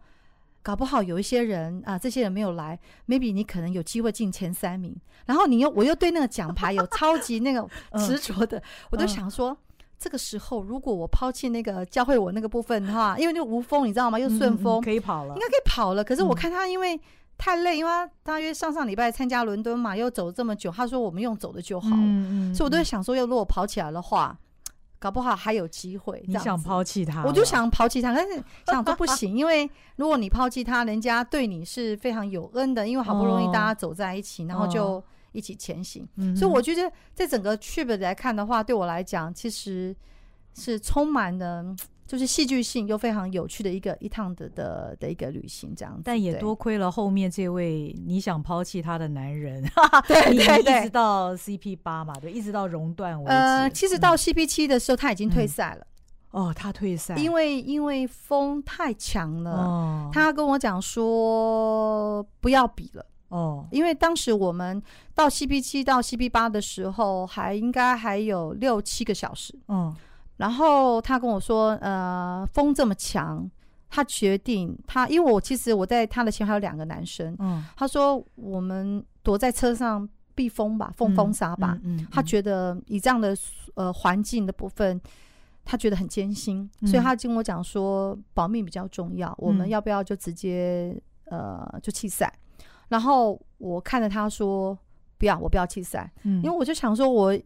[0.63, 4.95] 搞不好有一些人啊，这些人没有来，maybe 你可能有机会进前三名。
[5.27, 7.67] 然后你又我又对那个奖牌有超级那个
[7.99, 9.57] 执着的，我都想说，
[9.99, 14.19] 这个时候如果我抛弃那个教会我那个部分的话，因为那个无风你知道吗？
[14.19, 16.05] 又顺风可以跑了，应该可以跑了。
[16.05, 17.01] 可是我看他因为
[17.39, 24.39] 太累，因为他大约上上礼拜参加伦敦嘛，又走这么久，他说我们用走的就好了，所以我都在想说，要如果跑起来的话。
[25.01, 26.23] 搞不好还有机会。
[26.29, 27.25] 你想抛弃他？
[27.25, 36.07] 我就想抛弃他，但是想都不行，因为如果你抛弃他，人家对你是非常有恩的，因为好不容易大家走在一起，然后就一起前行。
[36.37, 39.97] 所以我觉得，在整个 trip 来看的话，对我来讲，其实
[40.55, 41.75] 是充满了。
[42.11, 46.03] 就是戏剧性又非常有趣的一个一趟的的的一个旅行，这样子。
[46.05, 49.63] 但也多亏了后面这位你想抛弃他的男人
[50.09, 53.33] 对对对，一直到 CP 八嘛，对，一直到熔断为止。
[53.33, 55.87] 呃，其实到 CP 七的时候，他已经退赛了。
[56.33, 60.11] 哦，他退赛，因为因为风太强了。
[60.13, 63.07] 他跟我讲说不要比了。
[63.29, 64.83] 哦，因为当时我们
[65.15, 69.55] 到 CP 七到 CP 八的时候，还应该还有六七个小时。
[69.69, 69.95] 嗯。
[70.41, 73.47] 然后他跟我说：“呃，风这么强，
[73.91, 81.79] 他决定他，因为我其实我在他的前还有两个男生，嗯，他说我们躲在车上避风吧，风风沙吧。
[81.83, 83.37] 嗯嗯嗯、他觉得以这样的
[83.75, 84.99] 呃环境的部分，
[85.63, 92.33] 他觉得很艰辛，嗯、所以他跟我讲说保命比较重要，我们要不要就直接呃就弃赛？
[92.89, 94.75] 然后我看着他说
[95.19, 97.39] 不要，我不要弃赛，嗯，因为我就想说我。”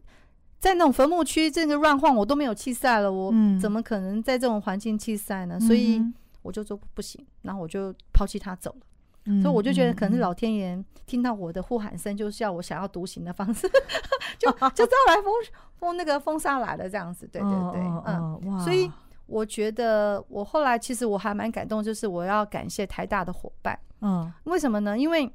[0.65, 5.59] 在那种坟墓区，这个乱晃，我都没有弃赛了，我怎么可能在这种环境弃赛呢？
[5.59, 6.01] 嗯、所以
[6.41, 8.77] 我就说不行，然后我就抛弃他走了。
[9.25, 13.69] 嗯、所以我就觉得，可能是老天爷听到我的呼喊声，就是要我想要独行的方式，
[14.39, 15.31] 就 就招来风
[15.77, 17.29] 风那个风沙来了这样子。
[17.31, 18.91] 对对对，嗯，哇所以
[19.27, 23.77] 我觉得我后来其实我还蛮感动，就是我要感谢台大的伙伴。
[24.01, 24.97] 嗯，为什么呢？
[24.97, 25.31] 因为。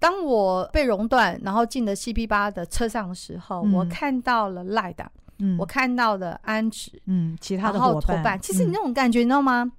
[0.00, 8.22] 当我被熔断，然后进了 CP 八的车上的时候，嗯、我看到了赖达，嗯，我看到了安植，嗯，其他的伙伴。
[8.22, 9.70] 伴其实你那种感觉，嗯、你知道吗？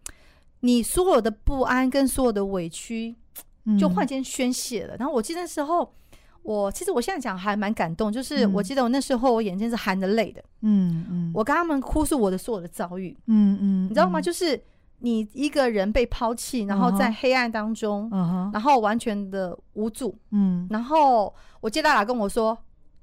[0.60, 3.16] 你所有的不安跟所有的委屈，
[3.80, 4.96] 就忽然间宣泄了。
[4.96, 5.92] 嗯、然后我记得那时候，
[6.44, 14.22] 我其实我现在讲还蛮感动，就是我记得我那时候我眼睛是含着泪的，嗯嗯，我跟他们哭诉我的所有的遭遇，嗯嗯，嗯你知道吗？
[14.22, 14.62] 就是。
[15.02, 18.54] 你一个人被抛弃，然后在黑暗当中，uh huh.
[18.54, 20.18] 然后完全的无助。
[20.32, 20.74] 嗯、uh，huh.
[20.74, 22.58] 然后我接到他跟我说：“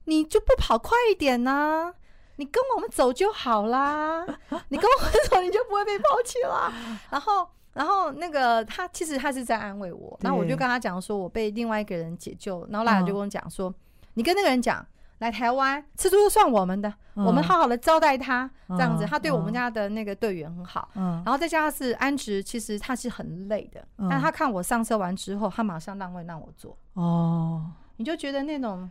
[0.07, 1.95] 你就不跑快一点呢、啊？
[2.37, 4.25] 你跟我们走就好啦，
[4.71, 6.73] 你跟我们走，你就不会被抛弃啦。
[7.11, 13.77] ”然后，然后那个他其实他是在安慰我，然后我就跟他讲说：“我被另外一个人解救。”然后拉雅就跟我讲说：“uh huh.
[14.15, 14.87] 你跟那个人讲。”
[15.19, 20.89] 来台湾吃猪肉算我们的，嗯、我们好好的招待他，这样子，嗯、他对我们家的那个队员很好。
[20.95, 26.77] 嗯，然后再加上是安植，其实他是很累的，嗯、但他看我上车完之后，他马上让位让我坐。
[26.95, 28.89] 哦，你就觉得那种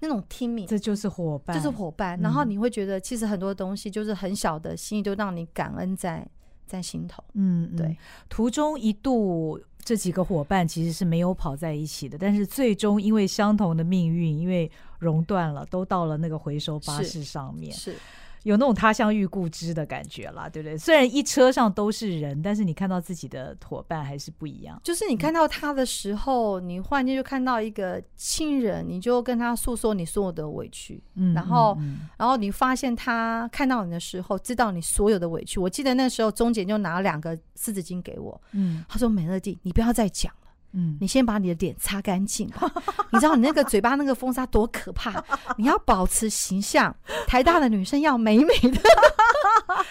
[0.00, 2.18] 那种听命，这就是伙伴，就是伙伴。
[2.20, 6.26] 然后你会觉得，其实很多东西就是很小的心意，都让你感恩在
[6.66, 7.22] 在心头。
[7.34, 7.94] 嗯，对。
[8.30, 9.60] 途中一度。
[9.86, 14.70] 这几个伙伴其实是没有跑在一起的，但是最终因为相同的命运，因为
[15.04, 17.72] 熔断了，都到了那个回收巴士上面。
[17.72, 17.92] 是。
[17.92, 17.98] 是
[18.44, 20.76] 有那种他乡遇故知的感觉啦，对不对？
[20.76, 24.78] 虽然一车上都是人，但是你看到自己的伙伴还是不一样。
[24.84, 35.58] 就是你看到他的时候，嗯、你忽然间就看到一个亲人，你就跟他诉说你所有的委屈，嗯，然后，嗯嗯、然后你发现他看到你的时候，知道你所有的委屈。
[35.58, 40.30] 我记得那时候钟姐就拿了两个湿纸巾给我，嗯，他说：“美乐蒂，你不要再讲。”
[40.74, 42.46] 嗯，你先把你的脸擦干净。
[43.12, 45.24] 你知道你那个嘴巴那个风沙多可怕？
[45.56, 46.94] 你要保持形象，
[47.26, 48.80] 台大的女生要美美的。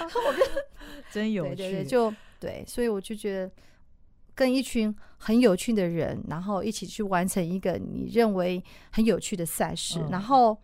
[1.10, 3.52] 真有趣，对对对，就对，所以我就觉得
[4.36, 8.62] 跟一群很有趣的人，然后一起去完成一个你认为
[8.92, 10.00] 很有趣的赛事。
[10.00, 10.58] 嗯、然后，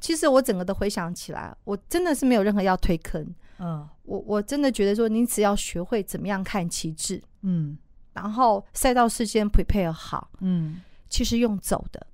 [0.00, 3.24] 其实我整个的回想起来，我真的是没有任何要推坑。
[3.58, 7.78] 嗯，我我真的觉得说，你只要学会怎么样看旗帜，嗯。
[8.12, 12.06] 然后赛道事先 prepare 好，嗯，其实用走的，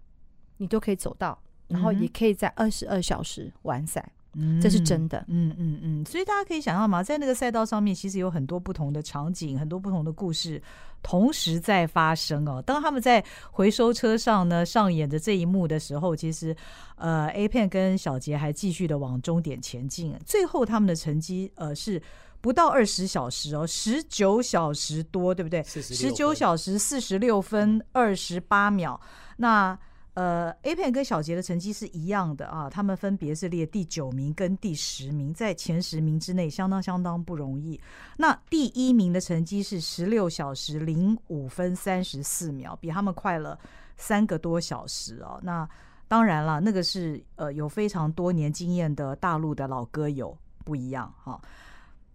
[0.58, 1.36] 你都可以走到，
[1.66, 6.04] 然后也可以在二十二小时完赛，嗯，这是真的，嗯嗯嗯。
[6.04, 10.62] 所以大家可以想象嘛，在那个赛道上面，其实有很多不同的场景，很多不同的故事
[11.02, 12.62] 同时在发生哦。
[12.62, 16.54] 当他们在回收车上呢上演的这一幕的时候，其实
[16.94, 22.00] 呃，A Pen 跟小杰还继续的往终点前进，最后他们的成绩呃是。
[22.40, 25.62] 不到二十小时哦，十九小时多，对不对？
[25.64, 29.00] 十九小时四十六分二十八秒。
[29.36, 29.78] 那
[30.14, 37.80] 呃，A Pen 跟小杰的成绩是一样的啊，他们分别是列第九名跟第十名，在前十名之内，相当相当不容易。
[38.16, 43.56] 那第一名的成绩是十六小时零五分三十四秒，比他们快了
[43.96, 45.38] 三个多小时哦。
[45.42, 45.68] 那
[46.08, 51.40] 当然了，那个是呃有非常多年经验的大陆的老歌友不一样哈。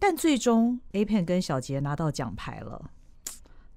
[0.06, 2.90] 但最终 A Pen 跟小杰拿到奖牌了，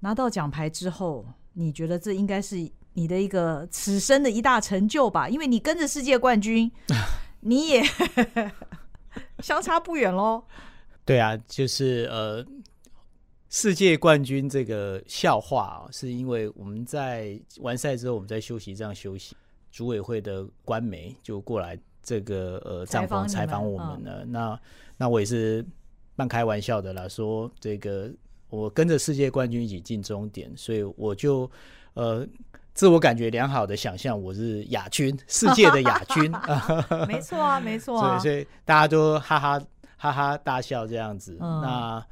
[0.00, 1.24] 拿到奖牌之后，
[1.54, 2.70] 你觉得这应该是？
[2.92, 6.70] 你的一个此生的一大成就吧，因为你跟着世界冠军，
[7.40, 7.82] 你也
[9.38, 10.42] 相差不远喽。
[11.04, 12.44] 对啊，就是呃，
[13.48, 19.34] 世界冠军这个笑话啊，是因为我们在完赛之后，我们在休息这样休息，
[19.70, 24.24] 组委会的官媒就过来这个呃帐篷采访我们了。
[24.24, 24.60] 嗯、那
[24.96, 25.64] 那我也是
[26.18, 28.10] 半开玩笑的啦，说这个
[28.50, 31.48] 我跟着世界冠军一起进终点，所以我就
[31.94, 32.26] 呃。
[32.74, 36.30] 自我感觉良好的想象，我是亚军，世界的亚军。
[37.08, 38.16] 没错啊，没错啊。
[38.16, 39.60] 所以，所以大家都哈哈
[39.96, 41.36] 哈哈大笑这样子。
[41.40, 42.06] 嗯、那，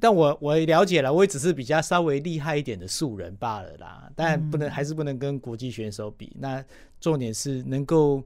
[0.00, 4.10] 但我我也了解了，我也只是比较稍微厉害一点的素人罢了啦。
[4.16, 6.34] 但不能，嗯、还是不能跟国际选手比。
[6.40, 6.64] 那
[6.98, 8.22] 重点是能够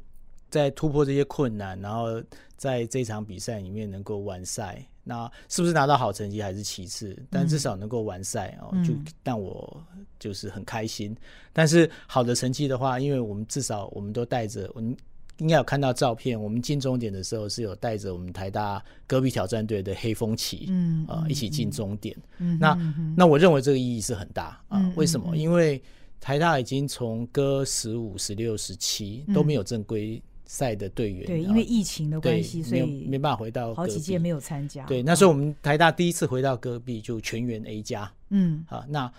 [0.49, 2.23] 在突破这些困难，然后
[2.57, 4.87] 在这场比赛里面能够完赛。
[5.09, 8.93] 那是不是拿到好成绩还是其次，但至少能够完赛哦，就
[9.23, 9.81] 让我
[10.19, 11.13] 就是很开心。
[11.13, 11.17] 嗯、
[11.53, 14.97] 但是好的成绩的话，因为我们至少我们都带着，我们
[15.39, 22.17] 应该有看到照片，我们进终点的时候是有带着我们台大戈壁挑战队的黑风旗，嗯啊、呃，一起进终点。
[22.39, 22.77] 嗯、那
[23.17, 24.93] 那我认为这个意义是很大啊、呃。
[24.97, 25.37] 为什么？
[25.37, 25.81] 因为
[26.21, 30.21] 台大已经从戈十五、十六、十七都没有正规。
[30.47, 34.87] 赛的队员对，因为疫情的关系，所以没办法回到好几届没有参加。
[34.87, 38.11] 对，那时候我们台大第一次回到戈壁就全员 A 加。
[38.31, 39.13] 嗯，好，那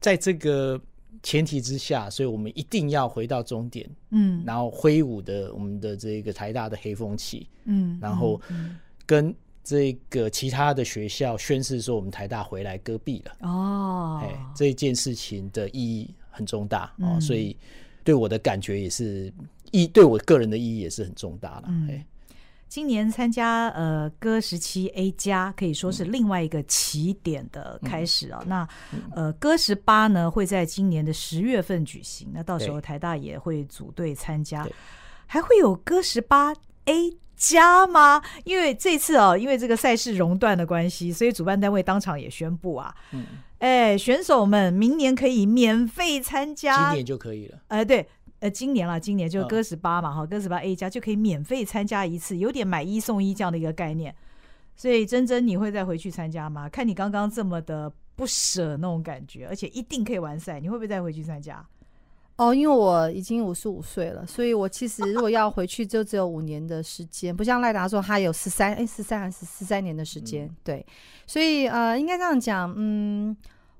[0.00, 0.80] 在这个
[1.24, 3.90] 前提之下，所以我们一定要回到终点。
[4.10, 7.48] 嗯，然后挥舞的我们的这个台大的黑风旗。
[7.64, 8.40] 嗯，然后
[9.04, 9.34] 跟
[9.64, 13.48] 这个其他的学校宣誓说，我们台大回来戈壁了。
[13.48, 17.56] 哦，哎，这件事情的意义很重大哦，所以
[18.04, 19.32] 对我的感觉也是。
[19.82, 21.64] 意对我个人的意义也是很重大了。
[21.66, 22.04] 嗯，
[22.68, 28.40] 今年参加呃歌十七 A 加可以说是另外一个起点的开始啊。
[28.42, 28.68] 嗯、那
[29.14, 34.66] 呃歌十八呢会在今年的十月份举行，那到时候台大也会组队参加，
[35.26, 36.52] 还会有歌十八
[36.86, 38.22] A 加吗？
[38.44, 43.26] 因为这次啊，因为这个赛事熔断的关系，所以主办单位当场也宣布啊，嗯，
[43.58, 47.58] 哎，选手们明年可以免费参加，今年就可以了。
[47.68, 48.06] 哎，对。
[48.44, 54.14] 呃，今年了，今年就哥十八嘛，哈，戈十八 A 加就可以免费参加一次，有点买一送一这样的一个概念。
[54.76, 56.68] 所以珍珍，你会再回去参加吗？
[56.68, 61.66] 看你刚刚这么的不舍那种感觉，而且一定可以完赛，你会不会再回去参加？
[62.36, 70.86] 哦，因为我已经五十五岁了，所以我其实如果要回去，就只有五年的时间，不像赖达说他有十三，哎，十三还是十三年的时间，嗯、对，
[71.26, 73.34] 所以呃，应该这样讲，嗯。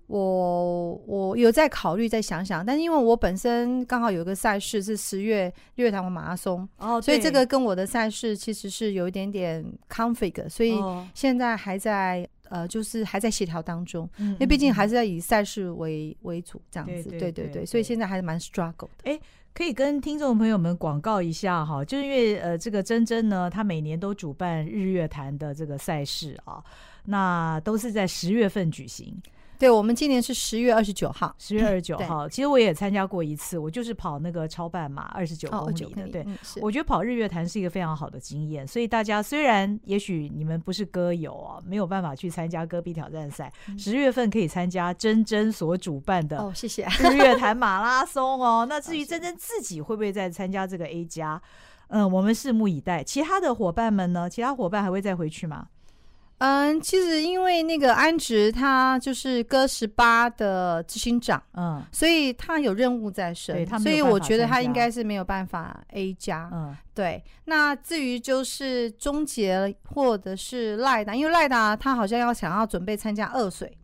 [0.06, 10.78] 我我有在考虑，再想想，但是因为我本身刚好有一个赛事是十月日月潭马拉松，哦，所以这个跟我的赛事其实是有一点点 conflict，所以
[11.14, 17.52] 现在还在呃，就是还在协调当中，嗯、因为毕竟还是在以赛事为为主这样子，对对对，对对。
[17.62, 19.10] 对，所以现在还是蛮 struggle 的。
[19.10, 19.18] 哎，
[19.54, 26.62] 可以跟听众朋友们广告一下哈，就是因为呃，这个珍珍呢，她每年都主办日月潭的这个赛事啊，
[27.06, 29.16] 那都是在十月份举行。
[29.58, 32.28] 对，我们今年是十月二十九号，十月二十九 号。
[32.28, 36.08] 其实我也参加过一次，我就是跑那个超半马二十九公里的。
[36.08, 36.26] 对，
[36.60, 38.66] 我觉得跑日月潭是一个非常好的经验。
[38.66, 48.66] 所以大家虽然也许你们不是歌友啊，没有办法去参加戈壁挑战赛，十月份可以参加珍珍所主办的哦，谢谢 日月潭马拉松哦。
[48.68, 51.40] 那至于珍珍自己会不会再参加这个 A 加，
[51.88, 53.02] 嗯，我们拭目以待。
[53.04, 54.28] 其他的伙伴们呢？
[54.28, 55.68] 其他伙伴还会再回去吗？
[56.38, 67.22] 嗯，其实因为那个安植他就是哥十八的执行长，嗯，所以他有任务在身，所以我觉得他应该是没有办法 A 加，嗯，对。
[67.44, 73.76] 那至于就是终结或者是赖达，因为赖达他好像要想要准备参加二水。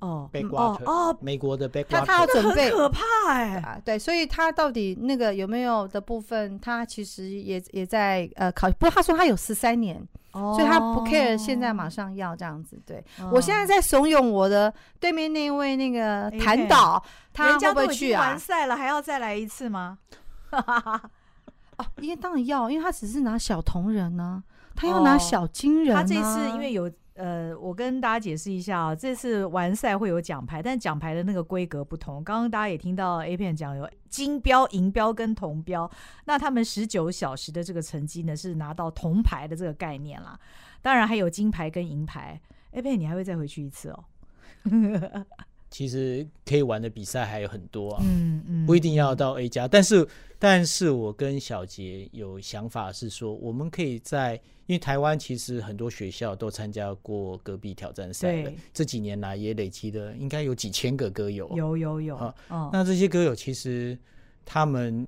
[0.00, 12.76] 哦，哦哦，美国的 back，他他要准备，可怕哎、啊，对，所以他到底那个有没有的部分，他其实也也在呃考，不过他说他有十三年，哦，所以他不 care 现在马上要这样子。
[12.84, 18.20] 对、哦、我现在在怂恿我的对面那位那个谭导，他会不会去啊？
[18.20, 19.98] 完赛了还要再来一次吗？
[20.50, 24.42] 哦，因为当然要，因为他只是拿小铜人呢、啊。
[24.76, 26.02] 他要拿小金人、啊哦。
[26.02, 32.22] 他这次因为有呃，我跟大家解释一下啊，这次完赛会有奖牌，但奖牌的那个规格不同。
[32.24, 35.88] 刚刚大家也听到 A 片讲有金标、银标跟铜标，
[36.24, 40.38] 那他们十九小时的这个成绩呢是拿到铜牌的这个概念啦。
[40.82, 42.40] 当然还有金牌跟银牌。
[42.72, 44.04] A 片你还会再回去一次哦。
[45.70, 50.06] 其实可以玩的比赛还有很多啊，嗯嗯，不一定要到 A 加，但是，
[50.38, 63.98] 但是我跟小杰有想法是说，我们可以在，因为台湾其实很多学校都参加过戈壁挑战赛的，这几年来也累积了应该有几千个歌友，有有有啊，哦、那这些歌友其实
[64.44, 65.06] 他们。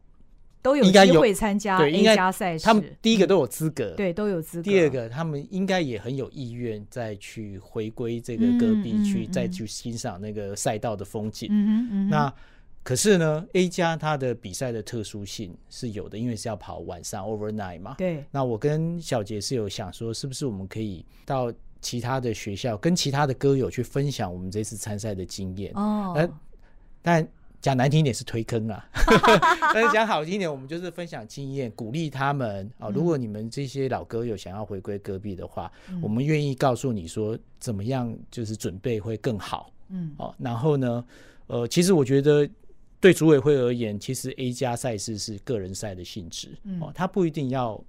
[0.63, 4.63] 都有机会参加 A 加赛事，他们第一个都有资格，对，都有资格。
[4.65, 11.49] 第二个，他们应该也很有意愿再去回归这个戈壁去，再去欣赏那个赛道的风景。
[11.53, 12.09] 嗯嗯。
[12.09, 12.35] 那
[12.87, 17.97] 可是呢，A 加它的比赛的特殊性是有的，因为是要跑晚上 overnight 嘛。
[17.99, 18.25] 对。
[18.31, 25.73] 那我跟小杰是有想说，是不是我们可以到其他的学校，跟其他的歌友去分享我们这次参赛的经验？
[25.75, 26.31] 哦。
[27.03, 27.27] 但。
[27.59, 28.87] 讲难听一点是推坑啊，
[29.75, 32.91] 但是讲好听一点，我们就是分享经验，鼓励他们啊。
[32.91, 39.73] 如果你们这些老歌友想要回归戈壁的话，嗯、我们愿意告诉你说怎么样，就是准备会更好。
[39.89, 41.05] 嗯，哦，然后呢，
[41.49, 42.49] 呃，其实我觉得
[43.01, 47.83] 对组委会而言，其实 A 加赛事是个人赛的性质，哦，他不一定要，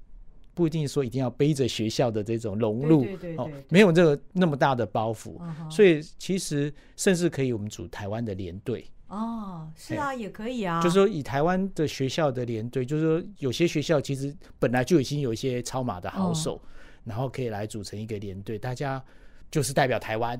[0.54, 3.06] 不一定说一定要背着学校的这种融入，
[3.38, 5.40] 哦，没有这个那么大的包袱，
[5.72, 8.86] 所以其实甚至可以我们组台湾的连队。
[9.08, 10.82] 哦，是啊，也可以啊。
[10.82, 16.62] 就是说，以台湾的学校的连队，就是说，有些学校其实本来就已经有一些超马的好手，
[17.06, 19.02] 然后可以来组成一个连队，大家
[19.50, 20.38] 就是代表台湾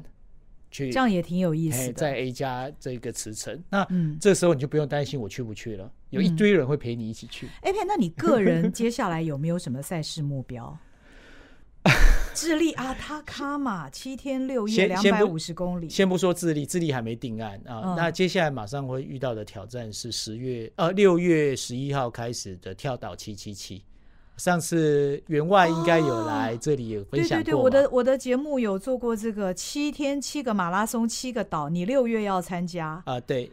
[0.72, 1.94] 去，这样也挺有意思的。
[1.94, 3.88] 在 A 加这个驰骋，那
[4.20, 7.48] 这时候你就不用担心我去不去了，有一堆人会陪你一起去。
[7.62, 10.78] 哎，那你个人接下来有没有什么赛事目标？
[12.34, 15.90] 智利阿塔卡马七天六夜两百五十公里。
[15.90, 17.82] 先不说智利，智利还没定案啊。
[17.86, 23.82] 嗯、那接下来马上会遇到的挑战是十月呃六月十一号开始的跳岛七七七。
[24.38, 27.40] 上次员外应该有来这里有分享。
[27.40, 33.22] 对对对，我的我的节目有做过这个七天七个马拉松七个岛，你六月要参加啊、呃？
[33.22, 33.52] 对，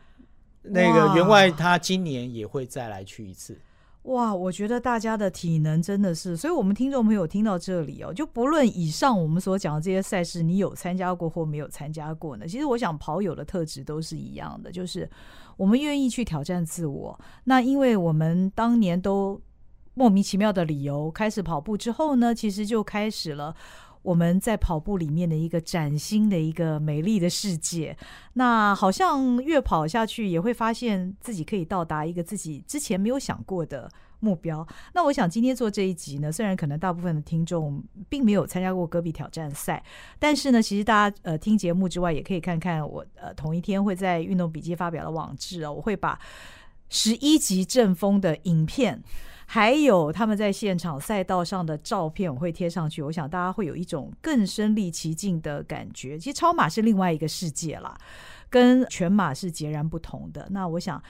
[0.63, 3.59] 那个员外他今年也会再来去一次。
[4.03, 12.47] 哇，我觉得大家的体能真的是，所以我们听众朋友听到这里哦，就不论以上我们所讲的这些赛事，你有参加过或没有参加过呢？
[12.47, 15.09] 其实我想跑友的特质都是一样的，就是
[15.57, 17.19] 我们愿意去挑战自我。
[17.45, 19.41] 那因为我们当年都
[19.95, 23.55] 莫名其妙的理由开始跑步之后呢，其实就开始了。
[24.03, 27.97] 我们在跑步里面的一个崭新的一个美丽的世界，
[28.35, 33.91] 那好像越跑下去，也会发现自己可以到达一个自己之前没有想过的
[34.21, 34.67] 目标。
[34.93, 39.83] 那我想今天做这一集呢，虽然可能大部分的听众并没有参加过戈壁挑战赛，
[40.19, 46.21] 但是呢，其实大家呃听节目之外，也可以看看我呃同一天会在运动笔记发表的网志哦，我会把
[46.91, 49.03] 十一级阵风的影片。
[49.47, 53.03] 还有他们在现场赛道上的照片，我会贴上去。
[53.03, 56.19] 我想大家会有一种更身历其境的感觉。
[56.19, 57.97] 其实超马是另外一个世界啦，
[58.49, 60.47] 跟全马是截然不同的。
[60.51, 61.01] 那我想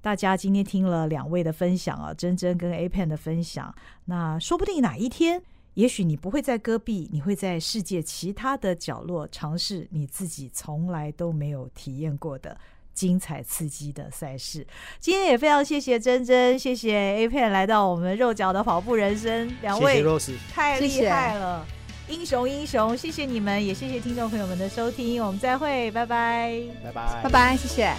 [0.00, 3.74] 大家今天听了两位的分享啊，珍珍跟 A Pen 的分享，
[4.04, 5.42] 那说不定哪一天，
[5.74, 12.56] 也许你不会在戈壁，你会在世界其他的角落尝试你自己从来都没有体验过的。
[12.98, 14.66] 精彩刺激的赛事，
[14.98, 20.02] 今天也非常谢谢珍珍，谢谢 A Pen 来到我们肉脚的跑步人生，两位
[20.52, 21.64] 太厉害了，
[22.08, 22.18] 谢谢。
[22.18, 27.94] 英雄英雄，谢谢你们，也谢谢听众朋友们的收听，我们再会，拜拜，拜拜，拜拜，谢谢。